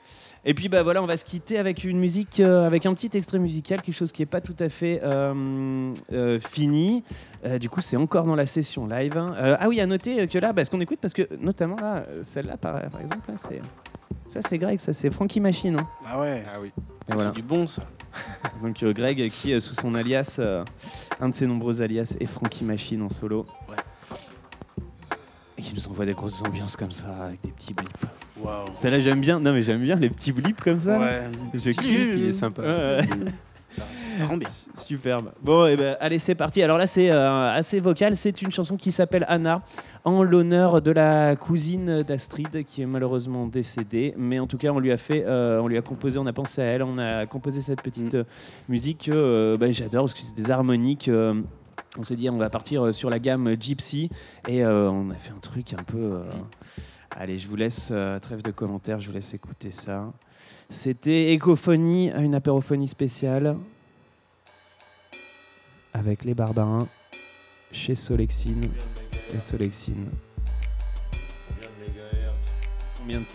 Et 0.43 0.55
puis 0.55 0.69
bah 0.69 0.81
voilà, 0.81 1.03
on 1.03 1.05
va 1.05 1.17
se 1.17 1.25
quitter 1.25 1.59
avec 1.59 1.83
une 1.83 1.99
musique, 1.99 2.39
euh, 2.39 2.65
avec 2.65 2.87
un 2.87 2.93
petit 2.95 3.15
extrait 3.15 3.37
musical, 3.37 3.81
quelque 3.83 3.93
chose 3.95 4.11
qui 4.11 4.23
est 4.23 4.25
pas 4.27 4.41
tout 4.41 4.55
à 4.59 4.69
fait 4.69 4.99
euh, 5.03 5.93
euh, 6.11 6.39
fini. 6.39 7.03
Euh, 7.45 7.59
du 7.59 7.69
coup, 7.69 7.79
c'est 7.81 7.95
encore 7.97 8.23
dans 8.25 8.33
la 8.35 8.47
session 8.47 8.87
live. 8.87 9.15
hein. 9.17 9.35
Euh, 9.37 9.55
ah 9.59 9.67
oui, 9.69 9.79
à 9.81 9.85
noter 9.85 10.27
que 10.27 10.39
là, 10.39 10.51
bah, 10.51 10.65
ce 10.65 10.71
qu'on 10.71 10.81
écoute, 10.81 10.97
parce 10.99 11.13
que 11.13 11.27
notamment 11.39 11.75
là, 11.75 12.05
celle-là, 12.23 12.57
par, 12.57 12.81
par 12.89 13.01
exemple, 13.01 13.29
là, 13.29 13.35
c'est 13.37 13.61
ça, 14.29 14.39
c'est 14.41 14.57
Greg, 14.57 14.79
ça, 14.79 14.93
c'est 14.93 15.11
Frankie 15.11 15.39
Machine. 15.41 15.77
hein. 15.77 15.87
Ah 16.07 16.19
ouais. 16.19 16.43
Ah 16.47 16.57
oui. 16.59 16.69
Et 16.69 17.09
Ça, 17.09 17.15
voilà. 17.15 17.29
C'est 17.29 17.35
du 17.35 17.43
bon 17.43 17.67
ça. 17.67 17.83
Donc 18.63 18.81
euh, 18.81 18.93
Greg, 18.93 19.29
qui 19.29 19.53
euh, 19.53 19.59
sous 19.59 19.75
son 19.75 19.93
alias, 19.93 20.37
euh, 20.39 20.63
un 21.19 21.29
de 21.29 21.35
ses 21.35 21.45
nombreux 21.45 21.81
alias, 21.83 22.15
est 22.19 22.25
Frankie 22.25 22.63
Machine 22.63 23.03
en 23.03 23.09
solo. 23.09 23.45
Ouais. 23.69 23.75
Qui 25.71 25.77
nous 25.77 25.87
envoie 25.87 26.05
des 26.05 26.11
grosses 26.11 26.43
ambiances 26.43 26.75
comme 26.75 26.91
ça, 26.91 27.07
avec 27.27 27.41
des 27.43 27.51
petits 27.51 27.73
blips. 27.73 28.05
Waouh. 28.41 28.65
Celle-là, 28.75 28.99
j'aime 28.99 29.21
bien. 29.21 29.39
Non, 29.39 29.53
mais 29.53 29.63
j'aime 29.63 29.81
bien 29.81 29.95
les 29.95 30.09
petits 30.09 30.33
blips 30.33 30.59
comme 30.59 30.81
ça. 30.81 30.99
Ouais. 30.99 31.21
Je 31.53 31.69
kiffe. 31.69 32.09
il 32.17 32.25
est 32.25 32.33
sympa. 32.33 32.61
Ouais. 32.61 32.99
Ça, 33.71 33.83
ça 34.11 34.25
rend 34.25 34.35
bien. 34.35 34.49
Superbe. 34.75 35.31
Bon, 35.41 35.65
et 35.67 35.77
ben, 35.77 35.95
allez, 36.01 36.19
c'est 36.19 36.35
parti. 36.35 36.61
Alors 36.61 36.77
là, 36.77 36.87
c'est 36.87 37.09
euh, 37.09 37.53
assez 37.53 37.79
vocal. 37.79 38.17
C'est 38.17 38.41
une 38.41 38.51
chanson 38.51 38.75
qui 38.75 38.91
s'appelle 38.91 39.25
Anna, 39.29 39.61
en 40.03 40.23
l'honneur 40.23 40.81
de 40.81 40.91
la 40.91 41.37
cousine 41.37 42.03
d'Astrid, 42.03 42.65
qui 42.65 42.81
est 42.81 42.85
malheureusement 42.85 43.47
décédée. 43.47 44.13
Mais 44.17 44.39
en 44.39 44.47
tout 44.47 44.57
cas, 44.57 44.71
on 44.71 44.79
lui 44.79 44.91
a 44.91 44.97
fait, 44.97 45.23
euh, 45.25 45.61
on 45.61 45.69
lui 45.69 45.77
a 45.77 45.81
composé, 45.81 46.19
on 46.19 46.27
a 46.27 46.33
pensé 46.33 46.61
à 46.61 46.65
elle, 46.65 46.83
on 46.83 46.97
a 46.97 47.25
composé 47.27 47.61
cette 47.61 47.81
petite 47.81 48.15
euh, 48.15 48.25
musique 48.67 49.05
que 49.05 49.11
euh, 49.13 49.55
bah, 49.57 49.71
j'adore 49.71 50.01
parce 50.01 50.15
que 50.15 50.19
c'est 50.25 50.35
des 50.35 50.51
harmoniques. 50.51 51.09
On 51.97 52.03
s'est 52.03 52.15
dit, 52.15 52.29
on 52.29 52.37
va 52.37 52.49
partir 52.49 52.85
euh, 52.85 52.91
sur 52.91 53.09
la 53.09 53.19
gamme 53.19 53.55
Gypsy 53.59 54.09
et 54.47 54.63
euh, 54.63 54.89
on 54.89 55.09
a 55.09 55.15
fait 55.15 55.31
un 55.31 55.39
truc 55.39 55.73
un 55.73 55.83
peu. 55.83 55.97
euh, 55.97 56.23
Allez, 57.17 57.37
je 57.37 57.47
vous 57.49 57.57
laisse, 57.57 57.89
euh, 57.91 58.19
trêve 58.19 58.41
de 58.41 58.51
commentaires, 58.51 59.01
je 59.01 59.07
vous 59.07 59.13
laisse 59.13 59.33
écouter 59.33 59.69
ça. 59.69 60.11
C'était 60.69 61.33
Ecophonie, 61.35 62.09
une 62.11 62.35
apérophonie 62.35 62.87
spéciale 62.87 63.57
avec 65.93 66.23
les 66.23 66.33
Barbarins 66.33 66.87
chez 67.73 67.95
Solexine 67.95 68.63
et 69.33 69.39
Solexine. 69.39 70.07
Combien 72.97 73.19
de 73.19 73.25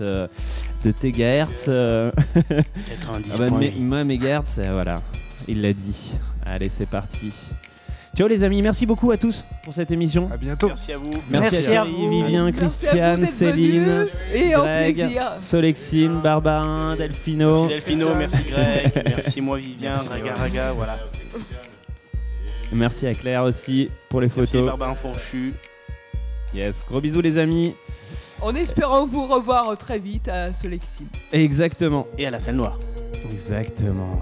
euh, 0.00 0.28
De 0.84 0.94
euh, 1.68 2.12
90 2.86 3.30
ah 3.40 3.50
bah, 3.50 4.04
mégahertz, 4.04 4.58
euh, 4.58 4.72
voilà, 4.72 4.96
il 5.48 5.60
l'a 5.60 5.72
dit. 5.72 6.14
Allez, 6.46 6.68
c'est 6.68 6.86
parti. 6.86 7.32
Ciao 8.14 8.28
les 8.28 8.42
amis, 8.42 8.60
merci 8.60 8.84
beaucoup 8.84 9.10
à 9.10 9.16
tous 9.16 9.46
pour 9.62 9.72
cette 9.72 9.90
émission. 9.90 10.28
À 10.30 10.36
bientôt. 10.36 10.68
Merci 10.68 10.92
à 10.92 10.98
vous. 10.98 11.12
Merci, 11.30 11.54
Merci 11.54 11.76
à 11.76 11.84
vous. 11.84 12.10
Vivien, 12.10 12.44
Merci 12.44 12.86
à 12.86 13.14
vous 13.14 13.22
Christiane, 13.22 13.26
Céline, 13.26 14.06
et 14.34 14.54
au 14.54 14.60
Greg, 14.60 14.94
plaisir. 14.96 15.36
Solexine, 15.40 16.20
Barbarin, 16.20 16.94
Delphino. 16.94 17.52
Merci 17.52 17.68
Delphino, 17.68 18.14
merci 18.14 18.42
Greg, 18.42 18.92
merci 19.06 19.40
moi 19.40 19.56
Vivien, 19.56 19.92
Raga 19.92 20.34
Raga, 20.36 20.72
voilà. 20.72 20.96
Merci 22.70 23.06
à 23.06 23.14
Claire 23.14 23.44
aussi 23.44 23.88
pour 24.10 24.20
les 24.20 24.30
Merci 24.36 24.52
photos. 24.52 24.66
Barbarin 24.66 24.94
Fourchu. 24.94 25.54
Yes, 26.54 26.84
gros 26.86 27.00
bisous 27.00 27.22
les 27.22 27.38
amis. 27.38 27.74
En 28.42 28.54
espérant 28.54 29.06
vous 29.06 29.26
revoir 29.26 29.74
très 29.78 29.98
vite 29.98 30.28
à 30.28 30.52
Solexine. 30.52 31.06
Exactement. 31.32 32.06
Et 32.18 32.26
à 32.26 32.30
la 32.30 32.40
salle 32.40 32.56
noire. 32.56 32.78
Exactement. 33.30 34.20